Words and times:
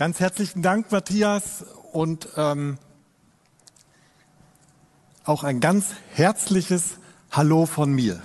Ganz 0.00 0.18
herzlichen 0.18 0.62
Dank, 0.62 0.90
Matthias, 0.92 1.62
und 1.92 2.26
ähm, 2.38 2.78
auch 5.24 5.44
ein 5.44 5.60
ganz 5.60 5.88
herzliches 6.14 6.92
Hallo 7.30 7.66
von 7.66 7.92
mir 7.92 8.18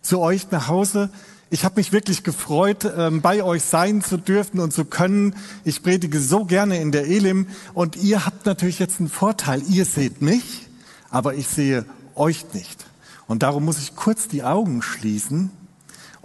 zu 0.00 0.18
euch 0.18 0.50
nach 0.50 0.68
Hause. 0.68 1.10
Ich 1.50 1.66
habe 1.66 1.74
mich 1.76 1.92
wirklich 1.92 2.24
gefreut, 2.24 2.90
ähm, 2.96 3.20
bei 3.20 3.42
euch 3.42 3.64
sein 3.64 4.00
zu 4.00 4.16
dürfen 4.16 4.58
und 4.58 4.72
zu 4.72 4.86
können. 4.86 5.36
Ich 5.64 5.82
predige 5.82 6.20
so 6.20 6.46
gerne 6.46 6.80
in 6.80 6.90
der 6.90 7.06
Elim 7.06 7.48
und 7.74 7.96
ihr 7.96 8.24
habt 8.24 8.46
natürlich 8.46 8.78
jetzt 8.78 8.98
einen 8.98 9.10
Vorteil. 9.10 9.62
Ihr 9.68 9.84
seht 9.84 10.22
mich, 10.22 10.68
aber 11.10 11.34
ich 11.34 11.48
sehe 11.48 11.84
euch 12.14 12.54
nicht. 12.54 12.86
Und 13.26 13.42
darum 13.42 13.66
muss 13.66 13.78
ich 13.78 13.94
kurz 13.94 14.26
die 14.26 14.42
Augen 14.42 14.80
schließen 14.80 15.50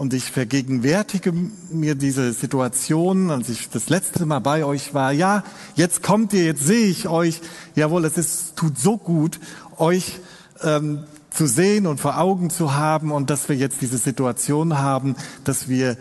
und 0.02 0.16
ich 0.16 0.32
vergegenwärtige 0.32 1.32
mir 1.32 1.94
diese 1.94 2.34
Situation, 2.34 3.30
als 3.30 3.50
ich 3.50 3.70
das 3.70 3.88
letzte 3.88 4.26
Mal 4.26 4.40
bei 4.40 4.66
euch 4.66 4.96
war. 4.96 5.12
Ja, 5.12 5.44
jetzt 5.76 6.02
kommt 6.02 6.34
ihr, 6.34 6.44
jetzt 6.44 6.66
sehe 6.66 6.88
ich 6.88 7.08
euch. 7.08 7.40
Jawohl, 7.76 8.06
es 8.06 8.18
ist, 8.18 8.56
tut 8.56 8.80
so 8.80 8.98
gut, 8.98 9.40
euch 9.78 10.18
ähm, 10.64 11.04
zu 11.30 11.46
sehen 11.46 11.86
und 11.86 12.00
vor 12.00 12.18
Augen 12.18 12.50
zu 12.50 12.74
haben 12.74 13.12
und 13.12 13.30
dass 13.30 13.48
wir 13.48 13.56
jetzt 13.56 13.80
diese 13.82 14.00
Situation 14.00 14.80
haben, 14.80 15.16
dass 15.44 15.70
wir 15.70 15.98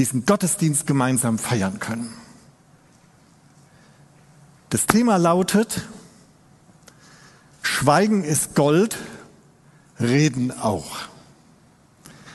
diesen 0.00 0.26
Gottesdienst 0.26 0.88
gemeinsam 0.88 1.38
feiern 1.38 1.78
können. 1.78 2.12
Das 4.70 4.86
Thema 4.86 5.16
lautet, 5.16 5.86
Schweigen 7.62 8.24
ist 8.24 8.56
Gold, 8.56 8.98
Reden 10.00 10.50
auch. 10.50 11.11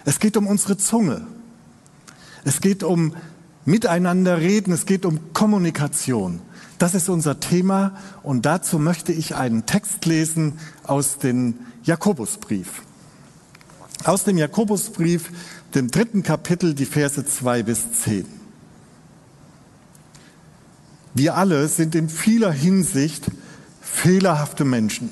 Es 0.08 0.20
geht 0.22 0.38
um 0.38 0.48
unsere 0.48 0.78
Zunge. 0.78 1.28
Es 2.46 2.62
geht 2.62 2.82
um 2.82 3.14
Miteinander 3.66 4.40
reden. 4.40 4.72
Es 4.72 4.86
geht 4.86 5.06
um 5.06 5.34
Kommunikation. 5.34 6.40
Das 6.80 6.96
ist 6.96 7.10
unser 7.10 7.42
Thema 7.42 7.98
und 8.24 8.46
dazu 8.46 8.80
möchte 8.80 9.12
ich 9.12 9.36
einen 9.36 9.66
Text 9.66 10.06
lesen 10.06 10.60
aus 10.84 11.18
dem 11.18 11.56
Jakobusbrief. 11.84 12.84
Aus 14.06 14.24
dem 14.24 14.38
Jakobusbrief, 14.38 15.30
dem 15.76 15.92
dritten 15.92 16.24
Kapitel, 16.24 16.74
die 16.74 16.86
Verse 16.86 17.26
zwei 17.26 17.62
bis 17.62 17.92
zehn. 17.92 18.26
Wir 21.16 21.36
alle 21.36 21.68
sind 21.68 21.96
in 21.96 22.08
vieler 22.08 22.54
Hinsicht 22.54 23.26
fehlerhafte 23.82 24.64
Menschen. 24.64 25.10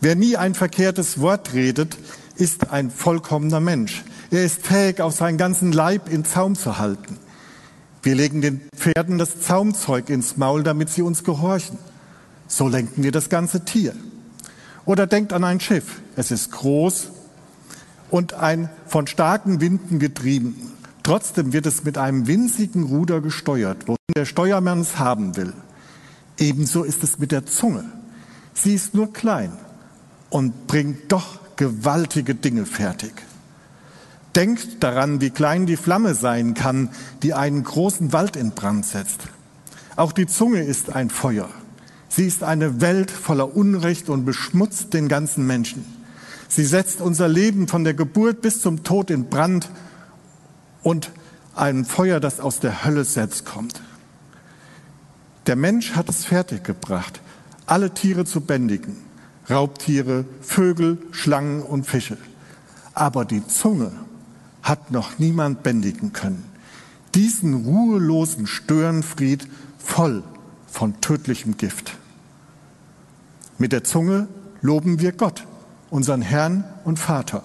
Wer 0.00 0.16
nie 0.16 0.36
ein 0.36 0.56
verkehrtes 0.56 1.20
Wort 1.20 1.52
redet, 1.52 1.96
ist 2.36 2.70
ein 2.70 2.90
vollkommener 2.90 3.60
Mensch. 3.60 4.04
Er 4.30 4.44
ist 4.44 4.66
fähig, 4.66 5.00
auch 5.00 5.12
seinen 5.12 5.38
ganzen 5.38 5.72
Leib 5.72 6.10
in 6.10 6.24
Zaum 6.24 6.56
zu 6.56 6.78
halten. 6.78 7.18
Wir 8.02 8.14
legen 8.14 8.40
den 8.40 8.60
Pferden 8.76 9.18
das 9.18 9.40
Zaumzeug 9.40 10.10
ins 10.10 10.36
Maul, 10.36 10.62
damit 10.62 10.90
sie 10.90 11.02
uns 11.02 11.24
gehorchen. 11.24 11.78
So 12.46 12.68
lenken 12.68 13.02
wir 13.02 13.12
das 13.12 13.28
ganze 13.28 13.64
Tier. 13.64 13.94
Oder 14.84 15.06
denkt 15.06 15.32
an 15.32 15.44
ein 15.44 15.60
Schiff. 15.60 16.02
Es 16.16 16.30
ist 16.30 16.52
groß 16.52 17.08
und 18.10 18.34
ein 18.34 18.68
von 18.86 19.06
starken 19.06 19.60
Winden 19.60 19.98
getrieben. 19.98 20.54
Trotzdem 21.02 21.52
wird 21.52 21.66
es 21.66 21.84
mit 21.84 21.98
einem 21.98 22.26
winzigen 22.26 22.84
Ruder 22.84 23.20
gesteuert, 23.20 23.88
wohin 23.88 23.96
der 24.16 24.24
Steuermann 24.24 24.80
es 24.80 24.98
haben 24.98 25.36
will. 25.36 25.52
Ebenso 26.38 26.82
ist 26.82 27.02
es 27.02 27.18
mit 27.18 27.32
der 27.32 27.46
Zunge. 27.46 27.84
Sie 28.52 28.74
ist 28.74 28.94
nur 28.94 29.12
klein 29.12 29.52
und 30.30 30.66
bringt 30.66 31.10
doch 31.12 31.38
gewaltige 31.56 32.34
Dinge 32.34 32.66
fertig. 32.66 33.12
Denkt 34.34 34.82
daran, 34.82 35.20
wie 35.20 35.30
klein 35.30 35.66
die 35.66 35.76
Flamme 35.76 36.14
sein 36.14 36.54
kann, 36.54 36.90
die 37.22 37.34
einen 37.34 37.62
großen 37.62 38.12
Wald 38.12 38.36
in 38.36 38.50
Brand 38.50 38.84
setzt. 38.84 39.20
Auch 39.96 40.12
die 40.12 40.26
Zunge 40.26 40.62
ist 40.62 40.94
ein 40.94 41.08
Feuer. 41.08 41.48
Sie 42.08 42.26
ist 42.26 42.42
eine 42.42 42.80
Welt 42.80 43.10
voller 43.10 43.56
Unrecht 43.56 44.08
und 44.08 44.24
beschmutzt 44.24 44.92
den 44.94 45.08
ganzen 45.08 45.46
Menschen. 45.46 45.84
Sie 46.48 46.64
setzt 46.64 47.00
unser 47.00 47.28
Leben 47.28 47.68
von 47.68 47.84
der 47.84 47.94
Geburt 47.94 48.40
bis 48.40 48.60
zum 48.60 48.84
Tod 48.84 49.10
in 49.10 49.28
Brand 49.28 49.68
und 50.82 51.10
ein 51.54 51.84
Feuer, 51.84 52.20
das 52.20 52.40
aus 52.40 52.60
der 52.60 52.84
Hölle 52.84 53.04
selbst 53.04 53.44
kommt. 53.44 53.80
Der 55.46 55.56
Mensch 55.56 55.92
hat 55.92 56.08
es 56.08 56.24
fertiggebracht, 56.24 57.20
alle 57.66 57.92
Tiere 57.92 58.24
zu 58.24 58.40
bändigen. 58.40 58.96
Raubtiere, 59.48 60.24
Vögel, 60.40 60.98
Schlangen 61.10 61.62
und 61.62 61.86
Fische. 61.86 62.16
Aber 62.94 63.24
die 63.24 63.46
Zunge 63.46 63.92
hat 64.62 64.90
noch 64.90 65.18
niemand 65.18 65.62
bändigen 65.62 66.12
können. 66.12 66.44
Diesen 67.14 67.64
ruhelosen 67.66 68.46
Störenfried 68.46 69.46
voll 69.78 70.22
von 70.66 71.00
tödlichem 71.00 71.56
Gift. 71.56 71.96
Mit 73.58 73.72
der 73.72 73.84
Zunge 73.84 74.28
loben 74.62 75.00
wir 75.00 75.12
Gott, 75.12 75.46
unseren 75.90 76.22
Herrn 76.22 76.64
und 76.84 76.98
Vater. 76.98 77.44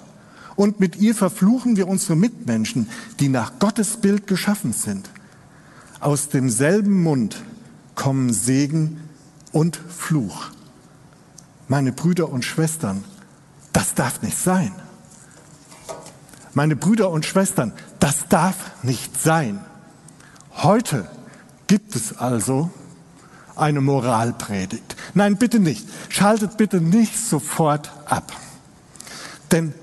Und 0.56 0.80
mit 0.80 0.96
ihr 0.98 1.14
verfluchen 1.14 1.78
wir 1.78 1.88
unsere 1.88 2.16
Mitmenschen, 2.16 2.90
die 3.20 3.30
nach 3.30 3.60
Gottes 3.60 3.98
Bild 3.98 4.26
geschaffen 4.28 4.74
sind. 4.74 5.10
Aus 6.00 6.30
demselben 6.30 7.04
Mund 7.04 7.44
kommen 7.96 8.34
Segen 8.34 9.02
und 9.52 9.76
Fluch 9.76 10.52
meine 11.70 11.94
Brüder 11.94 12.30
und 12.30 12.44
Schwestern, 12.44 13.04
das 13.72 13.94
darf 13.94 14.22
nicht 14.22 14.38
sein. 14.38 14.74
Meine 16.54 16.76
Brüder 16.76 17.12
und 17.12 17.26
Schwestern, 17.26 17.72
das 18.00 18.28
darf 18.28 18.56
nicht 18.84 19.22
sein. 19.22 19.64
Heute 20.56 21.08
gibt 21.68 21.96
es 21.96 22.18
also 22.18 22.72
eine 23.56 23.82
Moralpredigt. 23.82 24.96
Nein, 25.14 25.38
bitte 25.38 25.60
nicht. 25.60 25.88
Schaltet 26.10 26.58
bitte 26.58 26.82
nicht 26.82 27.18
sofort 27.18 27.92
ab. 28.06 28.34
Denn 29.52 29.74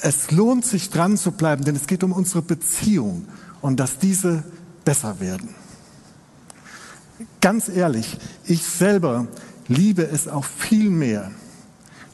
es 0.00 0.30
lohnt 0.30 0.64
sich 0.64 0.90
dran 0.90 1.16
zu 1.16 1.32
bleiben, 1.32 1.64
denn 1.64 1.76
es 1.76 1.86
geht 1.86 2.02
um 2.04 2.12
unsere 2.12 2.42
Beziehung 2.42 3.28
und 3.60 3.78
dass 3.78 3.98
diese 3.98 4.44
besser 4.84 5.20
werden. 5.20 5.54
Ganz 7.40 7.68
ehrlich, 7.68 8.16
ich 8.44 8.64
selber 8.64 9.26
liebe 9.68 10.02
es 10.02 10.28
auch 10.28 10.44
viel 10.44 10.90
mehr, 10.90 11.30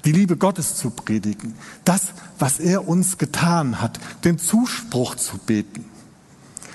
die 0.05 0.13
Liebe 0.13 0.37
Gottes 0.37 0.77
zu 0.77 0.91
predigen, 0.91 1.55
das, 1.85 2.09
was 2.39 2.61
er 2.61 2.87
uns 2.87 3.17
getan 3.17 3.81
hat, 3.81 3.99
den 4.25 4.39
Zuspruch 4.39 5.15
zu 5.15 5.39
beten. 5.39 5.85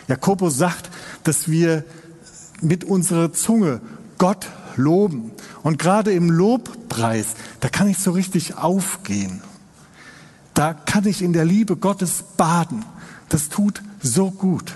Jakobus 0.07 0.57
sagt, 0.57 0.89
dass 1.23 1.49
wir 1.49 1.83
mit 2.61 2.83
unserer 2.83 3.31
Zunge 3.31 3.81
Gott 4.17 4.47
loben. 4.75 5.31
Und 5.61 5.77
gerade 5.77 6.11
im 6.11 6.31
Lobpreis, 6.31 7.35
da 7.59 7.69
kann 7.69 7.87
ich 7.87 7.99
so 7.99 8.11
richtig 8.11 8.57
aufgehen. 8.57 9.41
Da 10.53 10.73
kann 10.73 11.05
ich 11.05 11.21
in 11.21 11.33
der 11.33 11.45
Liebe 11.45 11.75
Gottes 11.75 12.23
baden. 12.35 12.83
Das 13.29 13.49
tut 13.49 13.83
so 14.01 14.31
gut. 14.31 14.73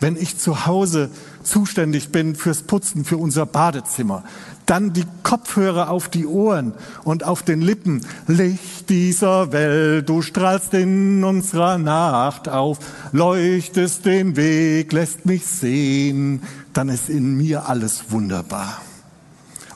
Wenn 0.00 0.16
ich 0.16 0.38
zu 0.38 0.66
Hause 0.66 1.10
zuständig 1.42 2.10
bin 2.10 2.34
fürs 2.34 2.62
Putzen 2.62 3.04
für 3.04 3.16
unser 3.16 3.46
Badezimmer, 3.46 4.24
dann 4.66 4.92
die 4.92 5.04
Kopfhörer 5.22 5.90
auf 5.90 6.08
die 6.08 6.26
Ohren 6.26 6.72
und 7.04 7.24
auf 7.24 7.42
den 7.42 7.60
Lippen. 7.60 8.04
Licht 8.26 8.88
dieser 8.88 9.52
Welt, 9.52 10.08
du 10.08 10.22
strahlst 10.22 10.74
in 10.74 11.24
unserer 11.24 11.78
Nacht 11.78 12.48
auf, 12.48 12.78
leuchtest 13.12 14.04
den 14.04 14.36
Weg, 14.36 14.92
lässt 14.92 15.26
mich 15.26 15.46
sehen, 15.46 16.42
dann 16.72 16.88
ist 16.88 17.08
in 17.08 17.36
mir 17.36 17.68
alles 17.68 18.10
wunderbar. 18.10 18.80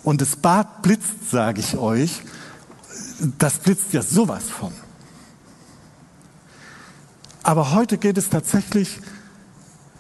Und 0.03 0.21
das 0.21 0.37
Bad 0.37 0.83
blitzt, 0.83 1.31
sage 1.31 1.61
ich 1.61 1.77
euch, 1.77 2.23
das 3.39 3.59
blitzt 3.59 3.93
ja 3.93 4.03
sowas 4.03 4.45
von. 4.45 4.73
Aber 7.43 7.75
heute 7.75 7.99
geht 7.99 8.19
es 8.19 8.29
tatsächlich 8.29 9.01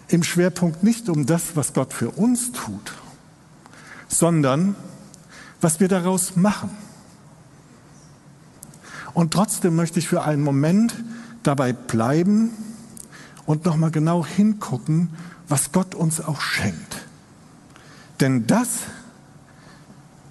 im 0.08 0.22
Schwerpunkt 0.22 0.82
nicht 0.82 1.08
um 1.08 1.26
das, 1.26 1.54
was 1.54 1.72
Gott 1.72 1.92
für 1.92 2.10
uns 2.10 2.52
tut, 2.52 2.93
sondern 4.18 4.74
was 5.60 5.80
wir 5.80 5.88
daraus 5.88 6.36
machen. 6.36 6.70
Und 9.14 9.32
trotzdem 9.32 9.76
möchte 9.76 9.98
ich 9.98 10.08
für 10.08 10.22
einen 10.22 10.42
Moment 10.42 10.94
dabei 11.42 11.72
bleiben 11.72 12.50
und 13.46 13.64
nochmal 13.64 13.90
genau 13.90 14.26
hingucken, 14.26 15.10
was 15.48 15.72
Gott 15.72 15.94
uns 15.94 16.20
auch 16.20 16.40
schenkt. 16.40 17.06
Denn 18.20 18.46
das 18.46 18.80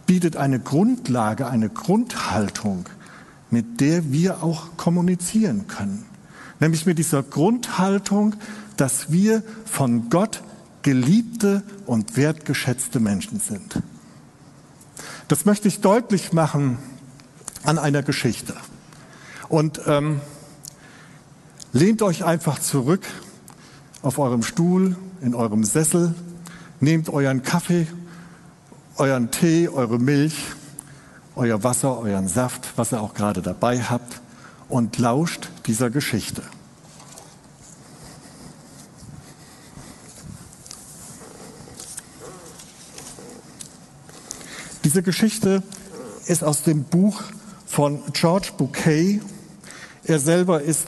bietet 0.05 0.37
eine 0.37 0.59
Grundlage, 0.59 1.47
eine 1.47 1.69
Grundhaltung, 1.69 2.85
mit 3.49 3.81
der 3.81 4.11
wir 4.11 4.43
auch 4.43 4.77
kommunizieren 4.77 5.67
können. 5.67 6.05
Nämlich 6.59 6.85
mit 6.85 6.99
dieser 6.99 7.23
Grundhaltung, 7.23 8.35
dass 8.77 9.11
wir 9.11 9.43
von 9.65 10.09
Gott 10.09 10.43
geliebte 10.85 11.63
und 11.87 12.15
wertgeschätzte 12.15 12.99
Menschen 12.99 13.39
sind. 13.39 13.81
Das 15.27 15.43
möchte 15.43 15.67
ich 15.67 15.81
deutlich 15.81 16.31
machen 16.31 16.77
an 17.63 17.79
einer 17.79 18.03
Geschichte. 18.03 18.53
Und 19.49 19.81
ähm, 19.87 20.21
lehnt 21.73 22.03
euch 22.03 22.23
einfach 22.23 22.59
zurück 22.59 23.03
auf 24.03 24.19
eurem 24.19 24.43
Stuhl, 24.43 24.95
in 25.21 25.33
eurem 25.33 25.63
Sessel 25.63 26.13
nehmt 26.79 27.09
euren 27.09 27.41
Kaffee, 27.41 27.87
euren 28.97 29.31
Tee, 29.31 29.67
eure 29.67 29.97
Milch, 29.97 30.35
euer 31.35 31.63
Wasser, 31.63 31.97
euren 31.97 32.27
Saft, 32.27 32.73
was 32.75 32.93
ihr 32.93 33.01
auch 33.01 33.15
gerade 33.15 33.41
dabei 33.41 33.81
habt 33.81 34.21
und 34.69 34.99
lauscht 34.99 35.49
dieser 35.65 35.89
Geschichte. 35.89 36.43
Diese 44.95 45.03
Geschichte 45.03 45.61
ist 46.25 46.41
aus 46.41 46.63
dem 46.63 46.85
Buch 46.85 47.21
von 47.65 47.99
George 48.13 48.51
Bouquet. 48.57 49.19
Er 50.05 50.19
selber 50.19 50.61
ist 50.61 50.87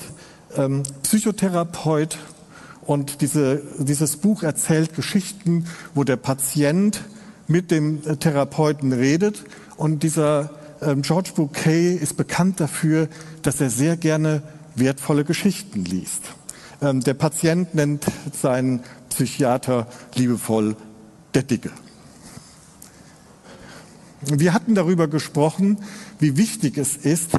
ähm, 0.56 0.84
Psychotherapeut 1.04 2.18
und 2.86 3.20
diese, 3.20 3.62
dieses 3.80 4.16
Buch 4.16 4.44
erzählt 4.44 4.96
Geschichten, 4.96 5.66
wo 5.94 6.06
der 6.06 6.16
Patient 6.16 7.04
mit 7.50 7.70
dem 7.70 8.00
äh, 8.08 8.16
Therapeuten 8.16 8.94
redet. 8.94 9.44
Und 9.76 10.04
dieser 10.04 10.52
ähm, 10.82 11.02
George 11.02 11.32
Bouquet 11.36 11.98
ist 11.98 12.16
bekannt 12.16 12.62
dafür, 12.62 13.10
dass 13.42 13.60
er 13.60 13.70
sehr 13.70 13.98
gerne 13.98 14.42
wertvolle 14.74 15.26
Geschichten 15.26 15.84
liest. 15.84 16.22
Ähm, 16.82 17.02
der 17.02 17.14
Patient 17.14 17.76
nennt 17.76 18.06
seinen 18.32 18.84
Psychiater 19.10 19.86
liebevoll 20.16 20.78
der 21.34 21.44
Dicke. 21.44 21.72
Wir 24.22 24.54
hatten 24.54 24.74
darüber 24.74 25.08
gesprochen, 25.08 25.78
wie 26.20 26.38
wichtig 26.38 26.78
es 26.78 26.96
ist, 26.96 27.32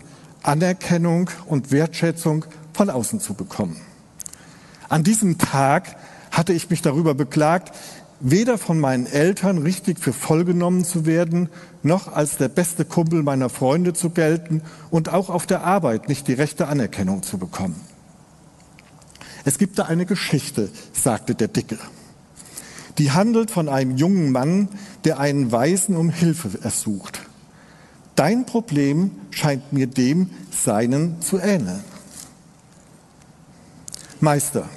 Anerkennung 0.42 1.30
und 1.46 1.72
Wertschätzung 1.72 2.44
von 2.72 2.90
außen 2.90 3.20
zu 3.20 3.34
bekommen. 3.34 3.76
An 4.88 5.02
diesem 5.02 5.38
Tag 5.38 5.96
hatte 6.30 6.52
ich 6.52 6.70
mich 6.70 6.80
darüber 6.80 7.14
beklagt, 7.14 7.74
weder 8.20 8.58
von 8.58 8.78
meinen 8.78 9.06
Eltern 9.06 9.58
richtig 9.58 9.98
für 9.98 10.12
voll 10.12 10.44
genommen 10.44 10.84
zu 10.84 11.06
werden, 11.06 11.48
noch 11.82 12.12
als 12.12 12.36
der 12.36 12.48
beste 12.48 12.84
Kumpel 12.84 13.22
meiner 13.22 13.48
Freunde 13.48 13.92
zu 13.92 14.10
gelten 14.10 14.62
und 14.90 15.12
auch 15.12 15.30
auf 15.30 15.46
der 15.46 15.64
Arbeit 15.64 16.08
nicht 16.08 16.28
die 16.28 16.32
rechte 16.32 16.68
Anerkennung 16.68 17.22
zu 17.22 17.38
bekommen. 17.38 17.80
Es 19.44 19.58
gibt 19.58 19.78
da 19.78 19.84
eine 19.84 20.06
Geschichte, 20.06 20.68
sagte 20.92 21.34
der 21.34 21.48
Dicke. 21.48 21.78
Die 22.98 23.12
handelt 23.12 23.50
von 23.50 23.68
einem 23.68 23.96
jungen 23.96 24.32
Mann, 24.32 24.68
der 25.04 25.18
einen 25.18 25.52
Weisen 25.52 25.96
um 25.96 26.10
Hilfe 26.10 26.50
ersucht. 26.62 27.20
Dein 28.16 28.46
Problem 28.46 29.12
scheint 29.30 29.72
mir 29.72 29.86
dem 29.86 30.30
seinen 30.50 31.22
zu 31.22 31.38
ähneln. 31.38 31.84
Meister, 34.20 34.68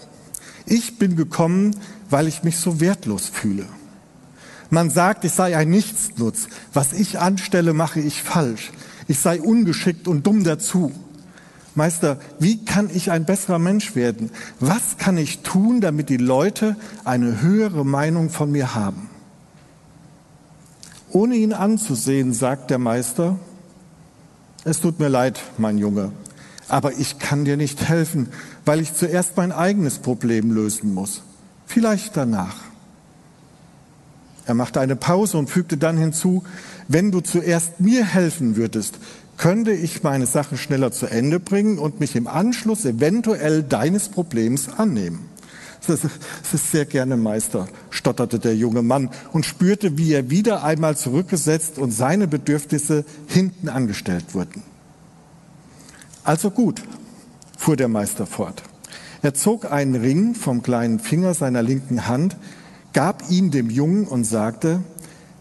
ich 0.68 1.00
bin 1.00 1.16
gekommen, 1.16 1.76
weil 2.12 2.28
ich 2.28 2.44
mich 2.44 2.58
so 2.58 2.80
wertlos 2.80 3.28
fühle. 3.28 3.66
Man 4.70 4.90
sagt, 4.90 5.26
ich 5.26 5.34
sei 5.34 5.58
ein 5.58 5.70
Nichtsnutz. 5.70 6.48
Was 6.72 6.94
ich 6.94 7.20
anstelle, 7.20 7.74
mache 7.74 8.00
ich 8.00 8.22
falsch. 8.22 8.72
Ich 9.08 9.20
sei 9.20 9.42
ungeschickt 9.42 10.08
und 10.08 10.26
dumm 10.28 10.44
dazu. 10.44 10.94
Meister, 11.76 12.18
wie 12.40 12.66
kann 12.66 12.90
ich 12.94 13.12
ein 13.12 13.26
besserer 13.26 13.60
Mensch 13.60 13.96
werden? 13.96 14.30
Was 14.60 14.98
kann 14.98 15.18
ich 15.18 15.40
tun, 15.40 15.80
damit 15.80 16.10
die 16.10 16.18
Leute 16.18 16.76
eine 17.06 17.42
höhere 17.42 17.86
Meinung 17.86 18.30
von 18.30 18.52
mir 18.52 18.76
haben? 18.76 19.10
Ohne 21.12 21.36
ihn 21.36 21.54
anzusehen, 21.54 22.34
sagt 22.34 22.70
der 22.70 22.78
Meister, 22.78 23.38
es 24.64 24.80
tut 24.80 25.00
mir 25.00 25.08
leid, 25.08 25.42
mein 25.58 25.78
Junge, 25.78 26.12
aber 26.68 26.94
ich 26.94 27.20
kann 27.20 27.46
dir 27.46 27.58
nicht 27.58 27.88
helfen, 27.88 28.30
weil 28.66 28.80
ich 28.80 28.94
zuerst 28.94 29.36
mein 29.38 29.52
eigenes 29.52 30.00
Problem 30.00 30.52
lösen 30.52 30.94
muss. 30.94 31.24
Vielleicht 31.66 32.16
danach. 32.16 32.56
Er 34.46 34.54
machte 34.54 34.80
eine 34.80 34.96
Pause 34.96 35.38
und 35.38 35.50
fügte 35.50 35.78
dann 35.78 35.98
hinzu, 35.98 36.44
wenn 36.88 37.12
du 37.12 37.22
zuerst 37.22 37.80
mir 37.80 38.06
helfen 38.06 38.56
würdest, 38.56 38.96
könnte 39.42 39.72
ich 39.72 40.04
meine 40.04 40.28
Sache 40.28 40.56
schneller 40.56 40.92
zu 40.92 41.08
Ende 41.08 41.40
bringen 41.40 41.80
und 41.80 42.00
mich 42.00 42.16
im 42.16 42.28
Anschluss 42.28 42.86
eventuell 42.86 43.64
deines 43.64 44.08
Problems 44.08 44.70
annehmen. 44.70 45.28
Das 45.88 46.02
ist 46.54 46.72
sehr 46.72 46.86
gerne 46.86 47.18
Meister, 47.18 47.68
stotterte 47.90 48.38
der 48.38 48.56
junge 48.56 48.84
Mann 48.84 49.10
und 49.34 49.48
spürte, 49.48 49.98
wie 49.98 50.14
er 50.14 50.30
wieder 50.30 50.64
einmal 50.64 50.96
zurückgesetzt 50.96 51.80
und 51.80 51.90
seine 51.90 52.28
Bedürfnisse 52.28 53.04
hinten 53.26 53.68
angestellt 53.68 54.36
wurden. 54.36 54.62
Also 56.24 56.52
gut, 56.52 56.84
fuhr 57.58 57.76
der 57.76 57.88
Meister 57.88 58.28
fort. 58.28 58.62
Er 59.24 59.34
zog 59.34 59.72
einen 59.72 59.96
Ring 59.96 60.36
vom 60.36 60.62
kleinen 60.62 61.00
Finger 61.00 61.34
seiner 61.34 61.64
linken 61.64 62.08
Hand, 62.08 62.38
gab 62.94 63.32
ihn 63.32 63.50
dem 63.50 63.72
Jungen 63.72 64.06
und 64.06 64.24
sagte, 64.24 64.84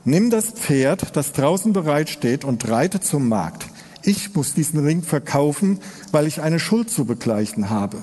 nimm 0.06 0.30
das 0.30 0.46
Pferd, 0.52 1.16
das 1.16 1.32
draußen 1.32 1.74
bereit 1.74 2.08
steht, 2.08 2.46
und 2.46 2.66
reite 2.66 3.00
zum 3.00 3.28
Markt. 3.28 3.69
Ich 4.02 4.34
muss 4.34 4.54
diesen 4.54 4.80
Ring 4.84 5.02
verkaufen, 5.02 5.78
weil 6.12 6.26
ich 6.26 6.40
eine 6.40 6.58
Schuld 6.58 6.90
zu 6.90 7.04
begleichen 7.04 7.70
habe. 7.70 7.98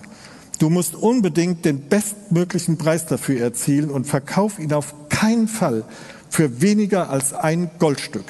Du 0.59 0.69
musst 0.69 0.95
unbedingt 0.95 1.65
den 1.65 1.81
bestmöglichen 1.81 2.77
Preis 2.77 3.05
dafür 3.05 3.39
erzielen 3.39 3.89
und 3.89 4.05
verkauf 4.05 4.59
ihn 4.59 4.73
auf 4.73 4.94
keinen 5.09 5.47
Fall 5.47 5.83
für 6.29 6.61
weniger 6.61 7.09
als 7.09 7.33
ein 7.33 7.69
Goldstück. 7.79 8.25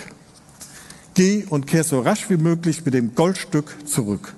Geh 1.13 1.45
und 1.49 1.67
kehr 1.67 1.83
so 1.83 2.01
rasch 2.01 2.29
wie 2.29 2.37
möglich 2.37 2.85
mit 2.85 2.93
dem 2.93 3.15
Goldstück 3.15 3.75
zurück. 3.85 4.33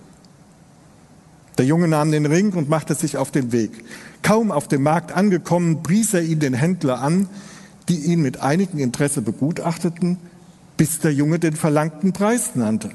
Der 1.58 1.66
Junge 1.66 1.90
nahm 1.90 2.12
den 2.12 2.26
Ring 2.26 2.54
und 2.54 2.70
machte 2.70 2.96
sich 2.96 3.18
auf 3.18 3.32
den 3.32 3.52
Weg. 3.52 3.72
Kaum 4.24 4.52
auf 4.52 4.68
dem 4.68 4.84
Markt 4.84 5.12
angekommen, 5.12 5.84
pries 5.84 6.14
er 6.14 6.22
ihn 6.22 6.40
den 6.40 6.54
Händler 6.54 7.02
an, 7.02 7.28
die 7.90 7.98
ihn 7.98 8.22
mit 8.22 8.40
einigem 8.40 8.80
Interesse 8.80 9.22
begutachteten, 9.22 10.18
bis 10.78 11.00
der 11.00 11.14
Junge 11.14 11.40
den 11.40 11.56
verlangten 11.56 12.14
Preis 12.14 12.56
nannte. 12.56 12.92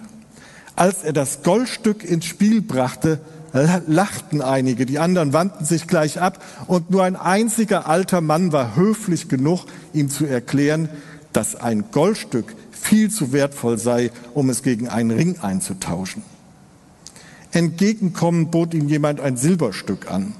Als 0.76 1.04
er 1.04 1.12
das 1.12 1.42
Goldstück 1.42 2.04
ins 2.04 2.24
Spiel 2.24 2.60
brachte, 2.60 3.20
lachten 3.86 4.42
einige, 4.42 4.84
die 4.84 4.98
anderen 4.98 5.32
wandten 5.32 5.64
sich 5.64 5.86
gleich 5.86 6.20
ab 6.20 6.42
und 6.66 6.90
nur 6.90 7.04
ein 7.04 7.14
einziger 7.14 7.88
alter 7.88 8.20
Mann 8.20 8.52
war 8.52 8.74
höflich 8.74 9.28
genug, 9.28 9.66
ihm 9.92 10.10
zu 10.10 10.26
erklären, 10.26 10.88
dass 11.32 11.54
ein 11.54 11.84
Goldstück 11.92 12.54
viel 12.72 13.10
zu 13.10 13.32
wertvoll 13.32 13.78
sei, 13.78 14.10
um 14.34 14.50
es 14.50 14.62
gegen 14.62 14.88
einen 14.88 15.12
Ring 15.12 15.38
einzutauschen. 15.40 16.22
Entgegenkommen 17.52 18.50
bot 18.50 18.74
ihm 18.74 18.88
jemand 18.88 19.20
ein 19.20 19.36
Silberstück 19.36 20.10
an, 20.10 20.32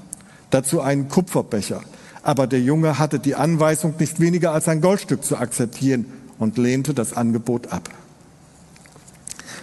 dazu 0.49 0.81
einen 0.81 1.07
Kupferbecher. 1.07 1.81
Aber 2.23 2.47
der 2.47 2.59
Junge 2.59 2.99
hatte 2.99 3.19
die 3.19 3.35
Anweisung, 3.35 3.93
nicht 3.97 4.19
weniger 4.19 4.51
als 4.51 4.67
ein 4.67 4.81
Goldstück 4.81 5.23
zu 5.23 5.37
akzeptieren 5.37 6.05
und 6.39 6.57
lehnte 6.57 6.93
das 6.93 7.13
Angebot 7.13 7.71
ab. 7.71 7.89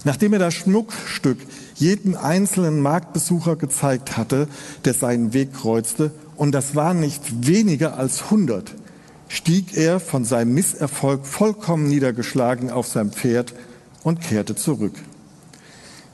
Nachdem 0.05 0.33
er 0.33 0.39
das 0.39 0.55
Schmuckstück 0.55 1.39
jeden 1.77 2.17
einzelnen 2.17 2.81
Marktbesucher 2.81 3.57
gezeigt 3.57 4.17
hatte, 4.17 4.49
der 4.85 4.95
seinen 4.95 5.33
Weg 5.33 5.55
kreuzte, 5.55 6.11
und 6.37 6.53
das 6.53 6.75
waren 6.75 7.01
nicht 7.01 7.47
weniger 7.47 7.97
als 7.97 8.31
hundert, 8.31 8.75
stieg 9.29 9.77
er 9.77 10.01
von 10.01 10.25
seinem 10.25 10.55
Misserfolg 10.55 11.27
vollkommen 11.27 11.89
niedergeschlagen 11.89 12.71
auf 12.71 12.87
sein 12.87 13.13
Pferd 13.13 13.55
und 14.03 14.21
kehrte 14.21 14.57
zurück. 14.57 14.95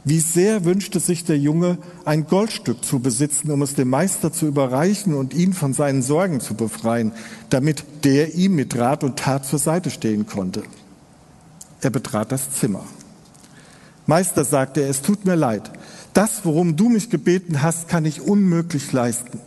Wie 0.05 0.21
sehr 0.21 0.65
wünschte 0.65 1.01
sich 1.01 1.25
der 1.25 1.39
Junge, 1.39 1.79
ein 2.05 2.27
Goldstück 2.27 2.85
zu 2.85 3.01
besitzen, 3.01 3.51
um 3.51 3.61
es 3.63 3.75
dem 3.75 3.91
Meister 3.91 4.33
zu 4.33 4.47
überreichen 4.47 5.15
und 5.15 5.35
ihn 5.35 5.53
von 5.53 5.75
seinen 5.75 6.03
Sorgen 6.03 6.41
zu 6.41 6.55
befreien, 6.55 7.13
damit 7.51 7.85
der 8.05 8.35
ihm 8.35 8.55
mit 8.55 8.77
Rat 8.77 9.05
und 9.05 9.19
Tat 9.19 9.45
zur 9.45 9.59
Seite 9.59 9.91
stehen 9.91 10.27
konnte. 10.27 10.63
Er 11.81 11.91
betrat 11.91 12.33
das 12.33 12.51
Zimmer. 12.53 12.85
Meister, 14.09 14.47
sagte 14.47 14.81
er, 14.81 14.89
es 14.89 15.03
tut 15.03 15.27
mir 15.27 15.37
leid. 15.37 15.71
Das, 16.15 16.41
worum 16.45 16.77
du 16.77 16.89
mich 16.89 17.11
gebeten 17.11 17.63
hast, 17.63 17.89
kann 17.89 18.07
ich 18.07 18.23
unmöglich 18.23 18.91
leisten. 18.91 19.39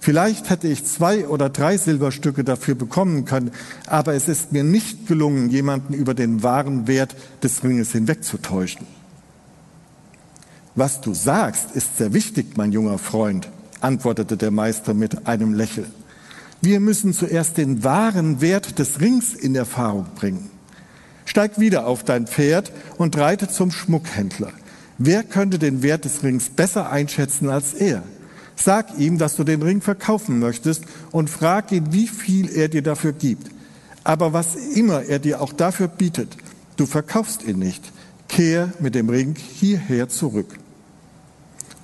Vielleicht 0.00 0.50
hätte 0.50 0.66
ich 0.66 0.84
zwei 0.84 1.28
oder 1.28 1.48
drei 1.48 1.76
Silberstücke 1.76 2.42
dafür 2.42 2.74
bekommen 2.74 3.24
können, 3.24 3.52
aber 3.86 4.14
es 4.14 4.28
ist 4.28 4.50
mir 4.52 4.64
nicht 4.64 5.06
gelungen, 5.06 5.50
jemanden 5.50 5.94
über 5.94 6.14
den 6.14 6.42
wahren 6.42 6.88
Wert 6.88 7.14
des 7.44 7.62
Ringes 7.62 7.92
hinwegzutäuschen. 7.92 8.86
Was 10.74 11.00
du 11.00 11.14
sagst, 11.14 11.70
ist 11.76 11.98
sehr 11.98 12.12
wichtig, 12.12 12.56
mein 12.56 12.72
junger 12.72 12.98
Freund, 12.98 13.48
antwortete 13.80 14.36
der 14.36 14.50
Meister 14.50 14.94
mit 14.94 15.28
einem 15.28 15.54
Lächeln. 15.54 15.92
Wir 16.60 16.80
müssen 16.80 17.12
zuerst 17.12 17.56
den 17.56 17.84
wahren 17.84 18.40
Wert 18.40 18.80
des 18.80 19.00
Rings 19.00 19.32
in 19.32 19.54
Erfahrung 19.54 20.06
bringen. 20.16 20.50
Steig 21.28 21.60
wieder 21.60 21.86
auf 21.86 22.04
dein 22.04 22.26
Pferd 22.26 22.72
und 22.96 23.18
reite 23.18 23.48
zum 23.48 23.70
Schmuckhändler. 23.70 24.50
Wer 24.96 25.22
könnte 25.22 25.58
den 25.58 25.82
Wert 25.82 26.06
des 26.06 26.22
Rings 26.22 26.48
besser 26.48 26.90
einschätzen 26.90 27.50
als 27.50 27.74
er? 27.74 28.02
Sag 28.56 28.98
ihm, 28.98 29.18
dass 29.18 29.36
du 29.36 29.44
den 29.44 29.60
Ring 29.60 29.82
verkaufen 29.82 30.38
möchtest 30.38 30.84
und 31.10 31.28
frag 31.28 31.70
ihn, 31.70 31.92
wie 31.92 32.08
viel 32.08 32.48
er 32.48 32.68
dir 32.68 32.80
dafür 32.80 33.12
gibt. 33.12 33.50
Aber 34.04 34.32
was 34.32 34.54
immer 34.54 35.02
er 35.02 35.18
dir 35.18 35.42
auch 35.42 35.52
dafür 35.52 35.88
bietet, 35.88 36.34
du 36.78 36.86
verkaufst 36.86 37.44
ihn 37.44 37.58
nicht. 37.58 37.92
Kehr 38.28 38.72
mit 38.80 38.94
dem 38.94 39.10
Ring 39.10 39.36
hierher 39.36 40.08
zurück. 40.08 40.58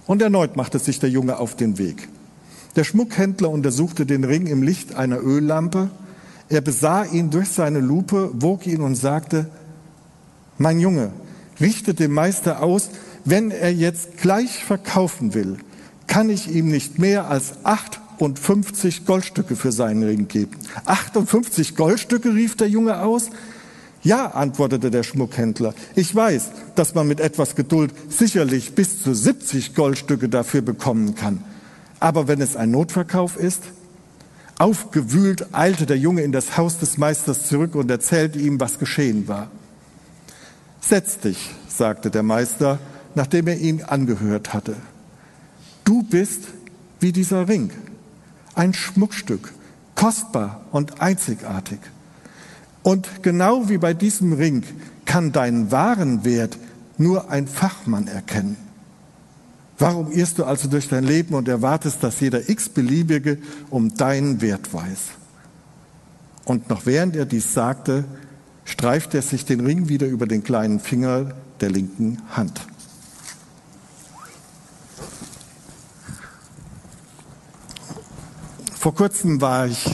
Und 0.06 0.22
erneut 0.22 0.56
machte 0.56 0.78
sich 0.78 1.00
der 1.00 1.10
Junge 1.10 1.36
auf 1.36 1.54
den 1.54 1.76
Weg. 1.76 2.08
Der 2.76 2.84
Schmuckhändler 2.84 3.50
untersuchte 3.50 4.06
den 4.06 4.24
Ring 4.24 4.46
im 4.46 4.62
Licht 4.62 4.94
einer 4.94 5.22
Öllampe. 5.22 5.90
Er 6.48 6.60
besah 6.60 7.04
ihn 7.04 7.30
durch 7.30 7.48
seine 7.48 7.80
Lupe, 7.80 8.30
wog 8.34 8.66
ihn 8.66 8.82
und 8.82 8.96
sagte, 8.96 9.48
mein 10.58 10.78
Junge, 10.78 11.10
richte 11.60 11.94
dem 11.94 12.12
Meister 12.12 12.62
aus, 12.62 12.90
wenn 13.24 13.50
er 13.50 13.72
jetzt 13.72 14.18
gleich 14.18 14.64
verkaufen 14.64 15.34
will, 15.34 15.56
kann 16.06 16.28
ich 16.28 16.54
ihm 16.54 16.68
nicht 16.68 16.98
mehr 16.98 17.28
als 17.28 17.54
58 17.64 19.06
Goldstücke 19.06 19.56
für 19.56 19.72
seinen 19.72 20.02
Ring 20.02 20.28
geben. 20.28 20.56
58 20.84 21.76
Goldstücke, 21.76 22.34
rief 22.34 22.56
der 22.56 22.68
Junge 22.68 23.00
aus. 23.00 23.30
Ja, 24.02 24.32
antwortete 24.32 24.90
der 24.90 25.02
Schmuckhändler, 25.02 25.74
ich 25.94 26.14
weiß, 26.14 26.50
dass 26.74 26.94
man 26.94 27.08
mit 27.08 27.20
etwas 27.20 27.56
Geduld 27.56 27.94
sicherlich 28.10 28.74
bis 28.74 29.02
zu 29.02 29.14
70 29.14 29.74
Goldstücke 29.74 30.28
dafür 30.28 30.60
bekommen 30.60 31.14
kann. 31.14 31.42
Aber 32.00 32.28
wenn 32.28 32.42
es 32.42 32.54
ein 32.54 32.70
Notverkauf 32.70 33.38
ist, 33.38 33.62
aufgewühlt 34.58 35.54
eilte 35.54 35.86
der 35.86 35.98
Junge 35.98 36.22
in 36.22 36.32
das 36.32 36.56
Haus 36.56 36.78
des 36.78 36.98
Meisters 36.98 37.46
zurück 37.48 37.74
und 37.74 37.90
erzählte 37.90 38.38
ihm, 38.38 38.60
was 38.60 38.78
geschehen 38.78 39.28
war. 39.28 39.50
Setz 40.80 41.18
dich, 41.18 41.54
sagte 41.68 42.10
der 42.10 42.22
Meister, 42.22 42.78
nachdem 43.14 43.48
er 43.48 43.58
ihn 43.58 43.82
angehört 43.82 44.52
hatte. 44.52 44.76
Du 45.84 46.02
bist 46.02 46.42
wie 47.00 47.12
dieser 47.12 47.48
Ring, 47.48 47.70
ein 48.54 48.74
Schmuckstück, 48.74 49.52
kostbar 49.94 50.62
und 50.72 51.00
einzigartig. 51.00 51.78
Und 52.82 53.22
genau 53.22 53.68
wie 53.68 53.78
bei 53.78 53.94
diesem 53.94 54.34
Ring 54.34 54.62
kann 55.04 55.32
deinen 55.32 55.70
wahren 55.70 56.24
Wert 56.24 56.58
nur 56.98 57.30
ein 57.30 57.46
Fachmann 57.46 58.08
erkennen. 58.08 58.56
Warum 59.78 60.12
irrst 60.12 60.38
du 60.38 60.44
also 60.44 60.68
durch 60.68 60.88
dein 60.88 61.04
Leben 61.04 61.34
und 61.34 61.48
erwartest, 61.48 62.02
dass 62.02 62.20
jeder 62.20 62.48
x-beliebige 62.48 63.38
um 63.70 63.94
deinen 63.94 64.40
Wert 64.40 64.72
weiß? 64.72 65.10
Und 66.44 66.68
noch 66.70 66.86
während 66.86 67.16
er 67.16 67.26
dies 67.26 67.54
sagte, 67.54 68.04
streift 68.64 69.14
er 69.14 69.22
sich 69.22 69.44
den 69.44 69.60
Ring 69.60 69.88
wieder 69.88 70.06
über 70.06 70.26
den 70.26 70.44
kleinen 70.44 70.78
Finger 70.78 71.32
der 71.60 71.70
linken 71.70 72.18
Hand. 72.30 72.60
Vor 78.78 78.94
kurzem 78.94 79.40
war 79.40 79.66
ich 79.66 79.86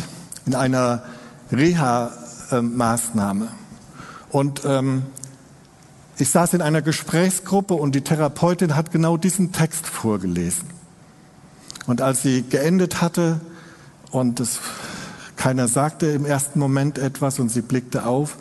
in 0.47 0.55
einer 0.57 1.05
Reha 1.53 2.13
ähm, 2.51 2.77
Maßnahme. 2.77 3.49
Und 4.31 4.63
ähm, 4.65 5.05
ich 6.21 6.31
saß 6.31 6.55
in 6.55 6.63
einer 6.63 6.83
Gesprächsgruppe 6.83 7.75
und 7.75 7.95
die 7.95 8.03
Therapeutin 8.03 8.77
hat 8.77 8.91
genau 8.91 9.17
diesen 9.17 9.53
Text 9.53 9.87
vorgelesen. 9.87 10.69
Und 11.87 12.03
als 12.03 12.23
sie 12.23 12.43
geendet 12.43 13.01
hatte 13.01 13.41
und 14.11 14.41
es, 14.41 14.61
keiner 15.37 15.69
sagte 15.69 16.07
im 16.07 16.25
ersten 16.25 16.59
Moment 16.59 16.99
etwas 16.99 17.39
und 17.39 17.49
sie 17.49 17.63
blickte 17.63 18.07
auf, 18.07 18.37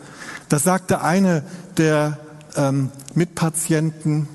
da 0.48 0.58
sagte 0.58 1.02
eine 1.02 1.42
der 1.76 2.18
ähm, 2.56 2.90
Mitpatienten, 3.14 4.28